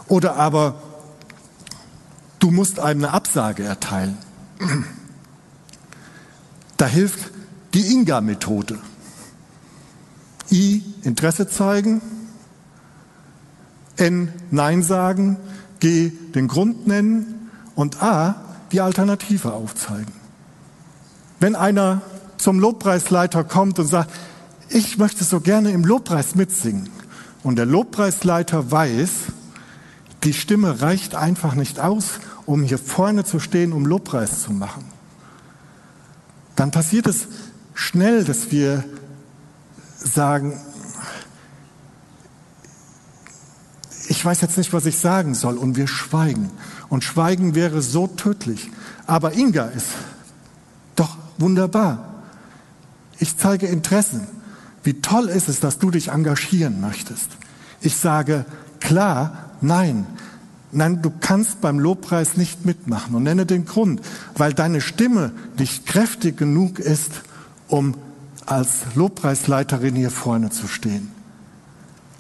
Oder 0.06 0.36
aber 0.36 0.82
du 2.38 2.50
musst 2.50 2.80
einem 2.80 3.04
eine 3.04 3.14
Absage 3.14 3.64
erteilen. 3.64 4.18
Da 6.76 6.86
hilft 6.86 7.32
die 7.72 7.94
Inga-Methode. 7.94 8.78
I, 10.50 10.82
Interesse 11.02 11.48
zeigen. 11.48 12.19
N, 14.00 14.28
Nein 14.50 14.82
sagen. 14.82 15.36
G, 15.78 16.10
den 16.34 16.48
Grund 16.48 16.86
nennen. 16.86 17.50
Und 17.74 18.02
A, 18.02 18.34
die 18.72 18.80
Alternative 18.80 19.52
aufzeigen. 19.52 20.12
Wenn 21.38 21.56
einer 21.56 22.02
zum 22.36 22.58
Lobpreisleiter 22.58 23.44
kommt 23.44 23.78
und 23.78 23.86
sagt, 23.86 24.10
ich 24.68 24.98
möchte 24.98 25.24
so 25.24 25.40
gerne 25.40 25.70
im 25.72 25.84
Lobpreis 25.84 26.34
mitsingen. 26.34 26.88
Und 27.42 27.56
der 27.56 27.66
Lobpreisleiter 27.66 28.70
weiß, 28.70 29.10
die 30.24 30.34
Stimme 30.34 30.82
reicht 30.82 31.14
einfach 31.14 31.54
nicht 31.54 31.80
aus, 31.80 32.20
um 32.46 32.62
hier 32.62 32.78
vorne 32.78 33.24
zu 33.24 33.40
stehen, 33.40 33.72
um 33.72 33.86
Lobpreis 33.86 34.42
zu 34.42 34.52
machen. 34.52 34.84
Dann 36.56 36.70
passiert 36.70 37.06
es 37.06 37.26
schnell, 37.74 38.24
dass 38.24 38.50
wir 38.50 38.84
sagen, 39.96 40.60
ich 44.20 44.26
weiß 44.26 44.42
jetzt 44.42 44.58
nicht, 44.58 44.74
was 44.74 44.84
ich 44.84 44.98
sagen 44.98 45.34
soll, 45.34 45.56
und 45.56 45.78
wir 45.78 45.86
schweigen. 45.86 46.50
Und 46.90 47.04
Schweigen 47.04 47.54
wäre 47.54 47.80
so 47.80 48.06
tödlich. 48.06 48.70
Aber 49.06 49.32
Inga 49.32 49.64
ist 49.68 49.86
doch 50.94 51.16
wunderbar. 51.38 52.22
Ich 53.18 53.38
zeige 53.38 53.66
Interessen. 53.66 54.26
Wie 54.84 55.00
toll 55.00 55.30
ist 55.30 55.48
es, 55.48 55.60
dass 55.60 55.78
du 55.78 55.90
dich 55.90 56.08
engagieren 56.08 56.82
möchtest. 56.82 57.30
Ich 57.80 57.96
sage 57.96 58.44
klar, 58.78 59.52
nein. 59.62 60.06
Nein, 60.70 61.00
du 61.00 61.10
kannst 61.18 61.62
beim 61.62 61.78
Lobpreis 61.78 62.36
nicht 62.36 62.66
mitmachen 62.66 63.14
und 63.14 63.22
nenne 63.22 63.46
den 63.46 63.64
Grund, 63.64 64.02
weil 64.36 64.52
deine 64.52 64.82
Stimme 64.82 65.32
nicht 65.58 65.86
kräftig 65.86 66.36
genug 66.36 66.78
ist, 66.78 67.22
um 67.68 67.94
als 68.44 68.80
Lobpreisleiterin 68.94 69.96
hier 69.96 70.10
vorne 70.10 70.50
zu 70.50 70.68
stehen. 70.68 71.10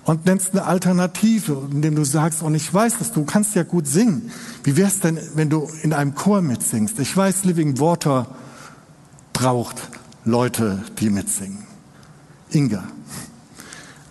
Und 0.04 0.24
nennst 0.24 0.52
eine 0.52 0.64
Alternative, 0.64 1.68
indem 1.70 1.94
du 1.94 2.04
sagst, 2.04 2.42
und 2.42 2.54
ich 2.54 2.72
weiß, 2.72 2.98
dass 2.98 3.12
du 3.12 3.24
kannst 3.24 3.54
ja 3.54 3.62
gut 3.62 3.86
singen. 3.86 4.30
Wie 4.64 4.76
wär's 4.76 5.00
denn, 5.00 5.18
wenn 5.34 5.50
du 5.50 5.68
in 5.82 5.92
einem 5.92 6.14
Chor 6.14 6.40
mitsingst? 6.40 6.98
Ich 6.98 7.14
weiß, 7.16 7.44
Living 7.44 7.78
Water 7.78 8.26
braucht 9.32 9.76
Leute, 10.24 10.82
die 10.98 11.10
mitsingen. 11.10 11.64
Inga. 12.50 12.84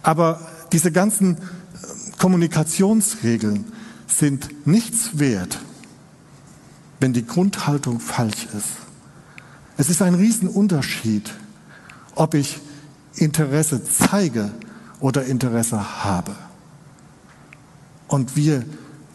Aber 0.03 0.39
diese 0.71 0.91
ganzen 0.91 1.37
äh, 1.37 1.39
Kommunikationsregeln 2.17 3.65
sind 4.07 4.67
nichts 4.67 5.19
wert, 5.19 5.59
wenn 6.99 7.13
die 7.13 7.25
Grundhaltung 7.25 7.99
falsch 7.99 8.47
ist. 8.57 8.77
Es 9.77 9.89
ist 9.89 10.01
ein 10.01 10.15
Riesenunterschied, 10.15 11.31
ob 12.15 12.33
ich 12.33 12.59
Interesse 13.15 13.81
zeige 13.83 14.51
oder 14.99 15.25
Interesse 15.25 16.03
habe. 16.03 16.35
Und 18.07 18.35
wir 18.35 18.65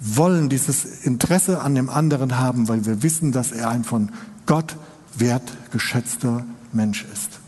wollen 0.01 0.49
dieses 0.49 0.85
Interesse 1.05 1.61
an 1.61 1.75
dem 1.75 1.89
anderen 1.89 2.39
haben, 2.39 2.69
weil 2.69 2.85
wir 2.87 3.03
wissen, 3.03 3.33
dass 3.33 3.53
er 3.53 3.69
ein 3.71 3.85
von 3.85 4.11
Gott 4.47 4.77
wertgeschätzter 5.17 6.45
Mensch 6.73 7.05
ist. 7.13 7.41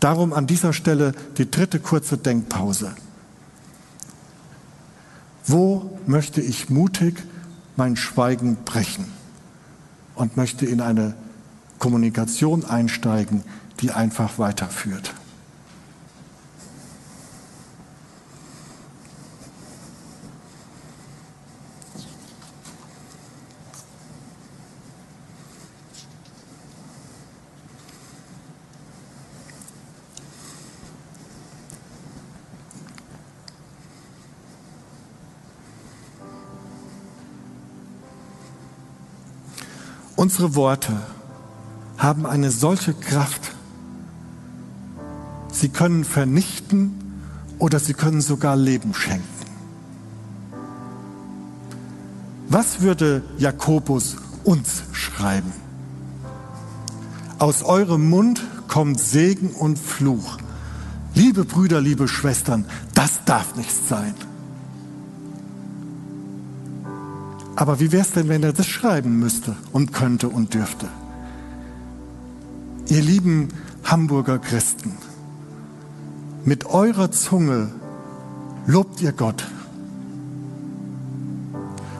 Darum 0.00 0.32
an 0.32 0.46
dieser 0.46 0.72
Stelle 0.72 1.12
die 1.38 1.50
dritte 1.50 1.80
kurze 1.80 2.18
Denkpause. 2.18 2.94
Wo 5.46 5.98
möchte 6.06 6.40
ich 6.40 6.70
mutig 6.70 7.22
mein 7.76 7.96
Schweigen 7.96 8.56
brechen 8.64 9.06
und 10.14 10.36
möchte 10.36 10.66
in 10.66 10.80
eine 10.80 11.14
Kommunikation 11.78 12.64
einsteigen, 12.64 13.42
die 13.80 13.92
einfach 13.92 14.38
weiterführt? 14.38 15.14
Unsere 40.16 40.54
Worte 40.54 40.94
haben 41.98 42.24
eine 42.26 42.50
solche 42.50 42.94
Kraft. 42.94 43.52
Sie 45.52 45.68
können 45.68 46.04
vernichten 46.04 46.94
oder 47.58 47.78
sie 47.78 47.92
können 47.92 48.22
sogar 48.22 48.56
Leben 48.56 48.94
schenken. 48.94 49.24
Was 52.48 52.80
würde 52.80 53.22
Jakobus 53.36 54.16
uns 54.42 54.84
schreiben? 54.92 55.52
Aus 57.38 57.62
eurem 57.62 58.08
Mund 58.08 58.42
kommt 58.68 58.98
Segen 58.98 59.50
und 59.50 59.78
Fluch. 59.78 60.38
Liebe 61.14 61.44
Brüder, 61.44 61.82
liebe 61.82 62.08
Schwestern, 62.08 62.64
das 62.94 63.24
darf 63.26 63.56
nicht 63.56 63.72
sein. 63.88 64.14
Aber 67.56 67.80
wie 67.80 67.90
wäre 67.90 68.02
es 68.02 68.12
denn, 68.12 68.28
wenn 68.28 68.42
er 68.42 68.52
das 68.52 68.66
schreiben 68.66 69.18
müsste 69.18 69.56
und 69.72 69.92
könnte 69.92 70.28
und 70.28 70.52
dürfte? 70.52 70.88
Ihr 72.88 73.02
lieben 73.02 73.48
Hamburger 73.82 74.38
Christen, 74.38 74.92
mit 76.44 76.66
eurer 76.66 77.10
Zunge 77.10 77.72
lobt 78.66 79.00
ihr 79.00 79.12
Gott. 79.12 79.44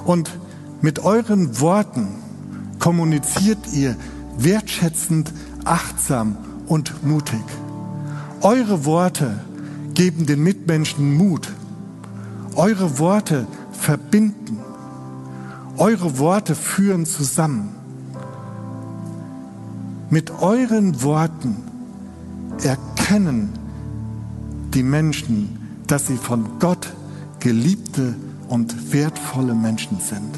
Und 0.05 0.31
mit 0.83 1.01
euren 1.01 1.59
Worten 1.61 2.07
kommuniziert 2.79 3.59
ihr 3.73 3.97
wertschätzend, 4.39 5.33
achtsam 5.65 6.37
und 6.67 7.05
mutig. 7.05 7.43
Eure 8.43 8.85
Worte 8.85 9.41
geben 9.95 10.27
den 10.27 10.43
Mitmenschen 10.43 11.17
Mut. 11.17 11.49
Eure 12.55 12.99
Worte 12.99 13.47
verbinden. 13.73 14.61
Eure 15.79 16.19
Worte 16.19 16.55
führen 16.55 17.05
zusammen. 17.05 17.75
Mit 20.09 20.31
euren 20.41 21.03
Worten 21.03 21.57
erkennen 22.63 23.51
die 24.73 24.83
Menschen, 24.83 25.83
dass 25.87 26.07
sie 26.07 26.17
von 26.17 26.59
Gott 26.61 26.93
geliebte 27.41 28.15
und 28.49 28.93
wertvolle 28.93 29.55
Menschen 29.55 30.01
sind. 30.01 30.35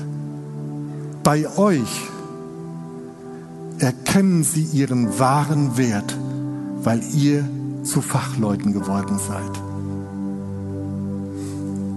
Bei 1.22 1.46
euch 1.56 2.08
erkennen 3.78 4.42
sie 4.42 4.64
ihren 4.64 5.18
wahren 5.18 5.76
Wert, 5.76 6.16
weil 6.82 7.00
ihr 7.14 7.48
zu 7.84 8.00
Fachleuten 8.00 8.72
geworden 8.72 9.18
seid. 9.18 9.62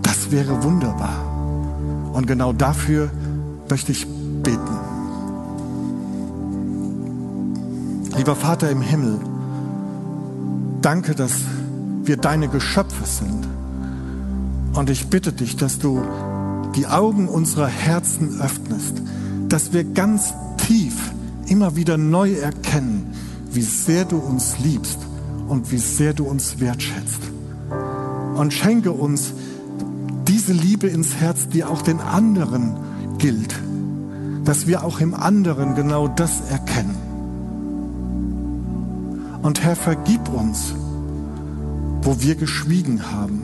Das 0.03 0.29
wäre 0.31 0.63
wunderbar. 0.63 1.31
Und 2.13 2.27
genau 2.27 2.53
dafür 2.53 3.09
möchte 3.71 3.93
ich 3.93 4.05
beten. 4.43 4.79
Lieber 8.17 8.35
Vater 8.35 8.69
im 8.69 8.81
Himmel, 8.81 9.17
danke, 10.81 11.15
dass 11.15 11.31
wir 12.03 12.17
deine 12.17 12.49
Geschöpfe 12.49 13.05
sind. 13.05 13.47
Und 14.73 14.89
ich 14.89 15.07
bitte 15.07 15.31
dich, 15.31 15.55
dass 15.55 15.79
du 15.79 16.03
die 16.75 16.85
Augen 16.85 17.29
unserer 17.29 17.67
Herzen 17.67 18.41
öffnest, 18.41 19.01
dass 19.47 19.71
wir 19.71 19.85
ganz 19.85 20.33
tief 20.57 21.13
immer 21.47 21.77
wieder 21.77 21.97
neu 21.97 22.33
erkennen, 22.33 23.13
wie 23.53 23.61
sehr 23.61 24.03
du 24.03 24.17
uns 24.17 24.59
liebst 24.59 24.99
und 25.47 25.71
wie 25.71 25.77
sehr 25.77 26.13
du 26.13 26.25
uns 26.25 26.59
wertschätzt. 26.59 27.21
Und 28.35 28.53
schenke 28.53 28.91
uns 28.91 29.31
diese 30.27 30.51
Liebe 30.51 30.87
ins 30.87 31.15
Herz, 31.15 31.47
die 31.47 31.63
auch 31.63 31.81
den 31.81 32.01
anderen 32.01 32.90
gilt, 33.21 33.55
dass 34.45 34.65
wir 34.65 34.83
auch 34.83 34.99
im 34.99 35.13
anderen 35.13 35.75
genau 35.75 36.07
das 36.07 36.41
erkennen. 36.49 36.97
Und 39.43 39.63
Herr, 39.63 39.75
vergib 39.75 40.27
uns, 40.29 40.73
wo 42.01 42.19
wir 42.19 42.35
geschwiegen 42.35 43.11
haben, 43.11 43.43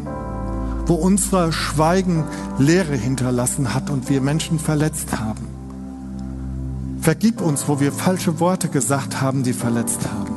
wo 0.88 0.96
unser 0.96 1.52
Schweigen 1.52 2.24
Leere 2.58 2.96
hinterlassen 2.96 3.74
hat 3.74 3.90
und 3.92 4.10
wir 4.10 4.20
Menschen 4.20 4.58
verletzt 4.58 5.20
haben. 5.20 5.48
Vergib 7.00 7.42
uns, 7.42 7.68
wo 7.68 7.80
wir 7.80 7.92
falsche 7.92 8.40
Worte 8.40 8.70
gesagt 8.70 9.22
haben, 9.22 9.44
die 9.44 9.54
verletzt 9.54 10.02
haben. 10.12 10.34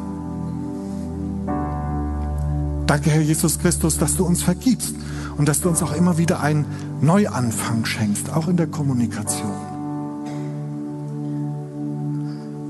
Danke, 2.87 3.11
Herr 3.11 3.22
Jesus 3.22 3.59
Christus, 3.59 3.96
dass 3.98 4.16
du 4.16 4.24
uns 4.24 4.42
vergibst 4.42 4.94
und 5.38 5.48
dass 5.48 5.61
du 5.61 5.68
uns 5.68 5.83
auch 5.83 5.92
immer 5.92 6.18
wieder 6.18 6.40
einen 6.40 6.66
Neuanfang 7.02 7.84
schenkst, 7.84 8.30
auch 8.30 8.48
in 8.48 8.56
der 8.56 8.66
Kommunikation. 8.66 9.52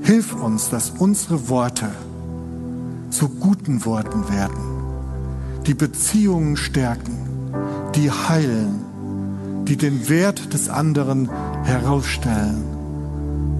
Hilf 0.03 0.33
uns, 0.33 0.69
dass 0.69 0.91
unsere 0.91 1.49
Worte 1.49 1.89
zu 3.09 3.29
guten 3.29 3.85
Worten 3.85 4.29
werden, 4.29 4.57
die 5.67 5.73
Beziehungen 5.73 6.57
stärken, 6.57 7.17
die 7.95 8.09
heilen, 8.09 9.65
die 9.65 9.77
den 9.77 10.09
Wert 10.09 10.53
des 10.53 10.69
anderen 10.69 11.29
herausstellen, 11.63 12.63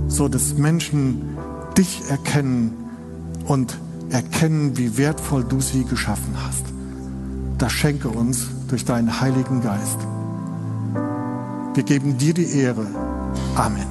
so 0.07 0.27
dass 0.27 0.55
Menschen 0.55 1.37
dich 1.77 2.01
erkennen 2.09 2.73
und 3.45 3.77
erkennen, 4.09 4.77
wie 4.77 4.97
wertvoll 4.97 5.43
du 5.43 5.61
sie 5.61 5.85
geschaffen 5.85 6.35
hast. 6.45 6.65
Das 7.57 7.71
schenke 7.71 8.09
uns 8.09 8.47
durch 8.67 8.85
deinen 8.85 9.21
Heiligen 9.21 9.61
Geist. 9.61 9.99
Wir 11.73 11.83
geben 11.83 12.17
dir 12.17 12.33
die 12.33 12.51
Ehre. 12.59 12.85
Amen. 13.55 13.90